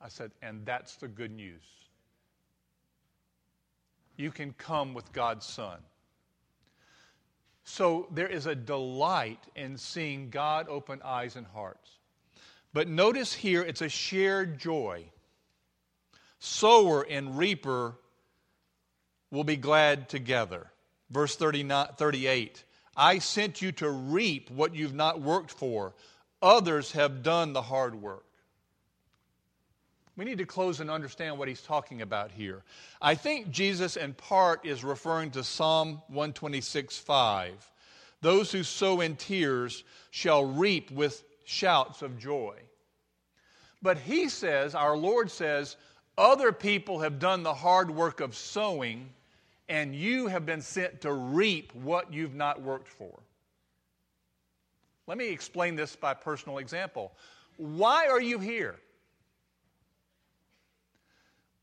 I 0.00 0.08
said, 0.08 0.30
And 0.40 0.64
that's 0.64 0.96
the 0.96 1.08
good 1.08 1.30
news. 1.30 1.60
You 4.16 4.30
can 4.30 4.54
come 4.54 4.94
with 4.94 5.12
God's 5.12 5.44
son. 5.44 5.80
So 7.70 8.08
there 8.10 8.26
is 8.26 8.46
a 8.46 8.54
delight 8.54 9.40
in 9.54 9.76
seeing 9.76 10.30
God 10.30 10.68
open 10.70 11.02
eyes 11.04 11.36
and 11.36 11.46
hearts. 11.46 11.98
But 12.72 12.88
notice 12.88 13.34
here, 13.34 13.62
it's 13.62 13.82
a 13.82 13.90
shared 13.90 14.58
joy. 14.58 15.04
Sower 16.38 17.02
and 17.02 17.36
reaper 17.36 17.94
will 19.30 19.44
be 19.44 19.56
glad 19.56 20.08
together. 20.08 20.70
Verse 21.10 21.36
38 21.36 22.64
I 22.96 23.18
sent 23.18 23.60
you 23.60 23.70
to 23.72 23.90
reap 23.90 24.50
what 24.50 24.74
you've 24.74 24.94
not 24.94 25.20
worked 25.20 25.50
for, 25.50 25.94
others 26.40 26.92
have 26.92 27.22
done 27.22 27.52
the 27.52 27.62
hard 27.62 27.94
work. 27.94 28.24
We 30.18 30.24
need 30.24 30.38
to 30.38 30.46
close 30.46 30.80
and 30.80 30.90
understand 30.90 31.38
what 31.38 31.46
he's 31.46 31.62
talking 31.62 32.02
about 32.02 32.32
here. 32.32 32.64
I 33.00 33.14
think 33.14 33.52
Jesus, 33.52 33.96
in 33.96 34.14
part, 34.14 34.66
is 34.66 34.82
referring 34.82 35.30
to 35.30 35.44
Psalm 35.44 36.02
126 36.08 36.98
5. 36.98 37.70
Those 38.20 38.50
who 38.50 38.64
sow 38.64 39.00
in 39.00 39.14
tears 39.14 39.84
shall 40.10 40.44
reap 40.44 40.90
with 40.90 41.22
shouts 41.44 42.02
of 42.02 42.18
joy. 42.18 42.56
But 43.80 43.96
he 43.96 44.28
says, 44.28 44.74
our 44.74 44.96
Lord 44.96 45.30
says, 45.30 45.76
other 46.18 46.50
people 46.50 46.98
have 46.98 47.20
done 47.20 47.44
the 47.44 47.54
hard 47.54 47.88
work 47.88 48.18
of 48.18 48.34
sowing, 48.34 49.10
and 49.68 49.94
you 49.94 50.26
have 50.26 50.44
been 50.44 50.62
sent 50.62 51.02
to 51.02 51.12
reap 51.12 51.72
what 51.76 52.12
you've 52.12 52.34
not 52.34 52.60
worked 52.60 52.88
for. 52.88 53.20
Let 55.06 55.16
me 55.16 55.28
explain 55.28 55.76
this 55.76 55.94
by 55.94 56.14
personal 56.14 56.58
example. 56.58 57.12
Why 57.56 58.08
are 58.08 58.20
you 58.20 58.40
here? 58.40 58.80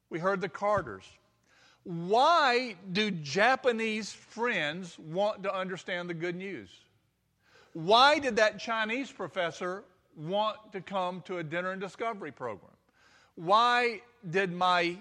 We 0.09 0.19
heard 0.19 0.41
the 0.41 0.49
Carters. 0.49 1.03
Why 1.83 2.75
do 2.93 3.11
Japanese 3.11 4.11
friends 4.11 4.97
want 4.97 5.43
to 5.43 5.53
understand 5.53 6.09
the 6.09 6.13
good 6.13 6.35
news? 6.35 6.69
Why 7.73 8.19
did 8.19 8.37
that 8.37 8.59
Chinese 8.59 9.11
professor 9.11 9.83
want 10.17 10.57
to 10.71 10.81
come 10.81 11.21
to 11.23 11.37
a 11.37 11.43
dinner 11.43 11.71
and 11.71 11.81
discovery 11.81 12.31
program? 12.31 12.71
Why 13.35 14.01
did 14.29 14.51
my 14.51 14.97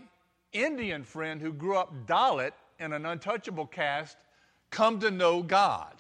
Indian 0.52 1.04
friend 1.04 1.40
who 1.40 1.52
grew 1.52 1.76
up 1.76 1.92
Dalit 2.06 2.52
in 2.78 2.92
an 2.92 3.06
untouchable 3.06 3.66
caste 3.66 4.16
come 4.70 5.00
to 5.00 5.10
know 5.10 5.42
God? 5.42 5.94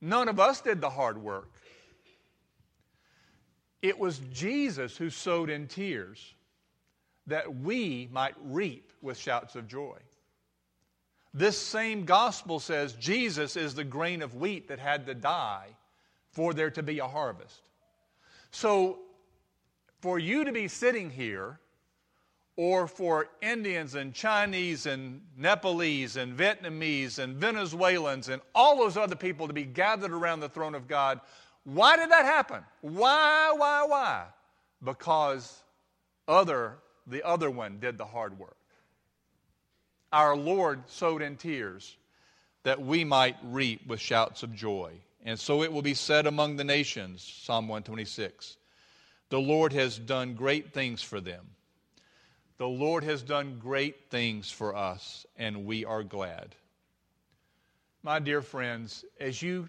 None 0.00 0.28
of 0.28 0.40
us 0.40 0.60
did 0.60 0.80
the 0.80 0.90
hard 0.90 1.18
work. 1.18 1.50
It 3.82 3.98
was 3.98 4.20
Jesus 4.32 4.96
who 4.96 5.10
sowed 5.10 5.50
in 5.50 5.66
tears 5.66 6.34
that 7.26 7.56
we 7.56 8.08
might 8.12 8.34
reap 8.42 8.92
with 9.00 9.16
shouts 9.16 9.56
of 9.56 9.68
joy. 9.68 9.96
This 11.32 11.56
same 11.56 12.04
gospel 12.04 12.58
says 12.58 12.94
Jesus 12.94 13.56
is 13.56 13.74
the 13.74 13.84
grain 13.84 14.20
of 14.20 14.34
wheat 14.34 14.68
that 14.68 14.78
had 14.78 15.06
to 15.06 15.14
die 15.14 15.68
for 16.32 16.52
there 16.52 16.70
to 16.70 16.82
be 16.82 16.98
a 16.98 17.06
harvest. 17.06 17.60
So, 18.50 18.98
for 20.00 20.18
you 20.18 20.44
to 20.44 20.52
be 20.52 20.66
sitting 20.66 21.10
here, 21.10 21.60
or 22.56 22.86
for 22.86 23.28
Indians 23.40 23.94
and 23.94 24.12
Chinese 24.12 24.84
and 24.86 25.22
Nepalese 25.36 26.16
and 26.16 26.36
Vietnamese 26.36 27.18
and 27.18 27.36
Venezuelans 27.36 28.28
and 28.28 28.42
all 28.54 28.76
those 28.76 28.96
other 28.98 29.16
people 29.16 29.46
to 29.46 29.54
be 29.54 29.64
gathered 29.64 30.12
around 30.12 30.40
the 30.40 30.48
throne 30.48 30.74
of 30.74 30.86
God, 30.86 31.20
why 31.64 31.96
did 31.96 32.10
that 32.10 32.24
happen? 32.24 32.62
Why, 32.80 33.52
why, 33.56 33.84
why? 33.86 34.26
Because 34.82 35.62
other, 36.26 36.78
the 37.06 37.26
other 37.26 37.50
one 37.50 37.78
did 37.80 37.98
the 37.98 38.04
hard 38.04 38.38
work. 38.38 38.56
Our 40.12 40.36
Lord 40.36 40.82
sowed 40.86 41.22
in 41.22 41.36
tears 41.36 41.96
that 42.62 42.80
we 42.80 43.04
might 43.04 43.36
reap 43.44 43.86
with 43.86 44.00
shouts 44.00 44.42
of 44.42 44.54
joy. 44.54 44.92
And 45.24 45.38
so 45.38 45.62
it 45.62 45.72
will 45.72 45.82
be 45.82 45.94
said 45.94 46.26
among 46.26 46.56
the 46.56 46.64
nations, 46.64 47.22
Psalm 47.22 47.68
126. 47.68 48.56
The 49.28 49.40
Lord 49.40 49.72
has 49.72 49.98
done 49.98 50.34
great 50.34 50.72
things 50.72 51.02
for 51.02 51.20
them. 51.20 51.46
The 52.58 52.68
Lord 52.68 53.04
has 53.04 53.22
done 53.22 53.58
great 53.58 54.10
things 54.10 54.50
for 54.50 54.74
us, 54.74 55.24
and 55.36 55.64
we 55.64 55.84
are 55.84 56.02
glad. 56.02 56.54
My 58.02 58.18
dear 58.18 58.42
friends, 58.42 59.04
as 59.18 59.40
you 59.40 59.68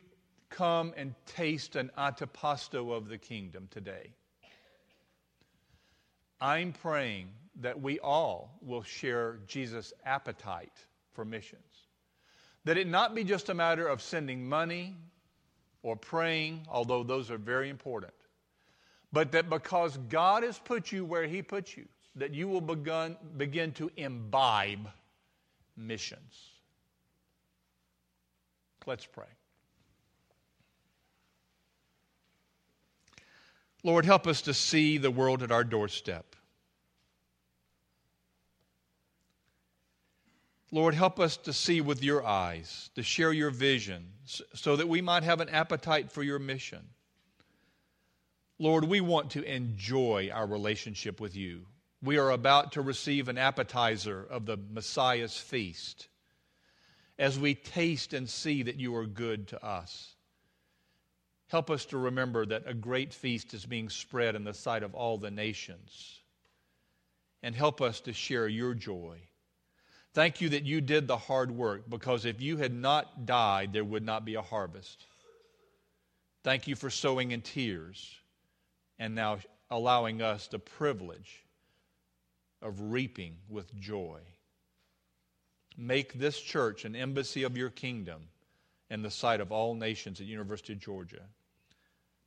come 0.52 0.94
and 0.96 1.16
taste 1.26 1.76
an 1.76 1.90
antipasto 1.98 2.96
of 2.96 3.10
the 3.10 3.18
kingdom 3.18 3.68
today. 3.72 4.12
I'm 6.40 6.74
praying 6.74 7.30
that 7.62 7.82
we 7.82 8.00
all 8.00 8.58
will 8.62 8.84
share 8.84 9.40
Jesus' 9.48 9.94
appetite 10.06 10.86
for 11.14 11.26
missions. 11.26 11.88
That 12.66 12.78
it 12.78 12.88
not 12.88 13.16
be 13.16 13.24
just 13.24 13.50
a 13.50 13.54
matter 13.54 13.88
of 13.88 14.02
sending 14.02 14.48
money 14.48 14.96
or 15.84 15.96
praying, 15.96 16.66
although 16.70 17.04
those 17.04 17.32
are 17.32 17.38
very 17.38 17.70
important, 17.70 18.14
but 19.12 19.32
that 19.32 19.50
because 19.50 19.98
God 20.10 20.44
has 20.44 20.60
put 20.60 20.92
you 20.92 21.04
where 21.06 21.26
He 21.26 21.42
put 21.42 21.76
you, 21.76 21.86
that 22.16 22.34
you 22.34 22.48
will 22.48 22.62
begun, 22.62 23.18
begin 23.38 23.72
to 23.74 23.90
imbibe 23.98 24.88
missions. 25.76 26.52
Let's 28.86 29.06
pray. 29.06 29.26
Lord, 33.84 34.06
help 34.06 34.28
us 34.28 34.42
to 34.44 34.54
see 34.54 34.98
the 34.98 35.12
world 35.12 35.42
at 35.42 35.52
our 35.52 35.64
doorstep. 35.64 36.36
Lord, 40.72 40.94
help 40.94 41.20
us 41.20 41.36
to 41.38 41.52
see 41.52 41.82
with 41.82 42.02
your 42.02 42.26
eyes, 42.26 42.92
to 42.96 43.04
share 43.04 43.34
your 43.34 43.50
vision, 43.50 44.08
so 44.26 44.76
that 44.78 44.88
we 44.88 45.02
might 45.02 45.24
have 45.24 45.42
an 45.42 45.50
appetite 45.50 46.12
for 46.12 46.24
your 46.24 46.40
mission. 46.40 46.88
Lord, 48.58 48.86
we 48.86 49.02
want 49.02 49.32
to 49.32 49.44
enjoy 49.44 50.30
our 50.32 50.46
relationship 50.46 51.20
with 51.20 51.36
you. 51.36 51.66
We 52.02 52.18
are 52.18 52.32
about 52.32 52.74
to 52.74 52.82
receive 52.82 53.28
an 53.28 53.38
appetizer 53.38 54.26
of 54.30 54.46
the 54.46 54.58
Messiah's 54.58 55.36
feast 55.36 56.08
as 57.20 57.38
we 57.38 57.54
taste 57.54 58.14
and 58.14 58.30
see 58.30 58.64
that 58.64 58.78
you 58.78 58.96
are 58.96 59.06
good 59.06 59.48
to 59.50 59.66
us. 59.66 60.11
Help 61.52 61.70
us 61.70 61.84
to 61.84 61.98
remember 61.98 62.46
that 62.46 62.64
a 62.66 62.74
great 62.74 63.14
feast 63.14 63.54
is 63.54 63.66
being 63.66 63.90
spread 63.90 64.38
in 64.38 64.46
the 64.46 64.54
sight 64.54 64.84
of 64.84 64.96
all 64.96 65.18
the 65.18 65.30
nations. 65.30 66.22
And 67.44 67.54
help 67.54 67.82
us 67.82 68.00
to 68.02 68.14
share 68.14 68.48
your 68.48 68.74
joy. 68.74 69.18
Thank 70.14 70.40
you 70.40 70.48
that 70.48 70.64
you 70.64 70.80
did 70.80 71.10
the 71.10 71.18
hard 71.18 71.52
work 71.52 71.90
because 71.90 72.24
if 72.24 72.40
you 72.40 72.56
had 72.56 72.74
not 72.74 73.26
died, 73.26 73.74
there 73.74 73.84
would 73.84 74.06
not 74.06 74.24
be 74.24 74.36
a 74.36 74.42
harvest. 74.42 75.06
Thank 76.46 76.70
you 76.70 76.76
for 76.78 76.90
sowing 76.90 77.32
in 77.32 77.42
tears 77.42 78.10
and 78.98 79.14
now 79.14 79.40
allowing 79.70 80.22
us 80.22 80.48
the 80.48 80.60
privilege 80.60 81.44
of 82.62 82.80
reaping 82.80 83.36
with 83.50 83.78
joy. 83.78 84.22
Make 85.76 86.14
this 86.14 86.40
church 86.40 86.86
an 86.86 86.96
embassy 86.96 87.44
of 87.44 87.58
your 87.58 87.72
kingdom 87.72 88.30
in 88.90 89.02
the 89.02 89.12
sight 89.12 89.42
of 89.42 89.52
all 89.52 89.76
nations 89.76 90.22
at 90.22 90.28
University 90.28 90.72
of 90.72 90.80
Georgia. 90.80 91.24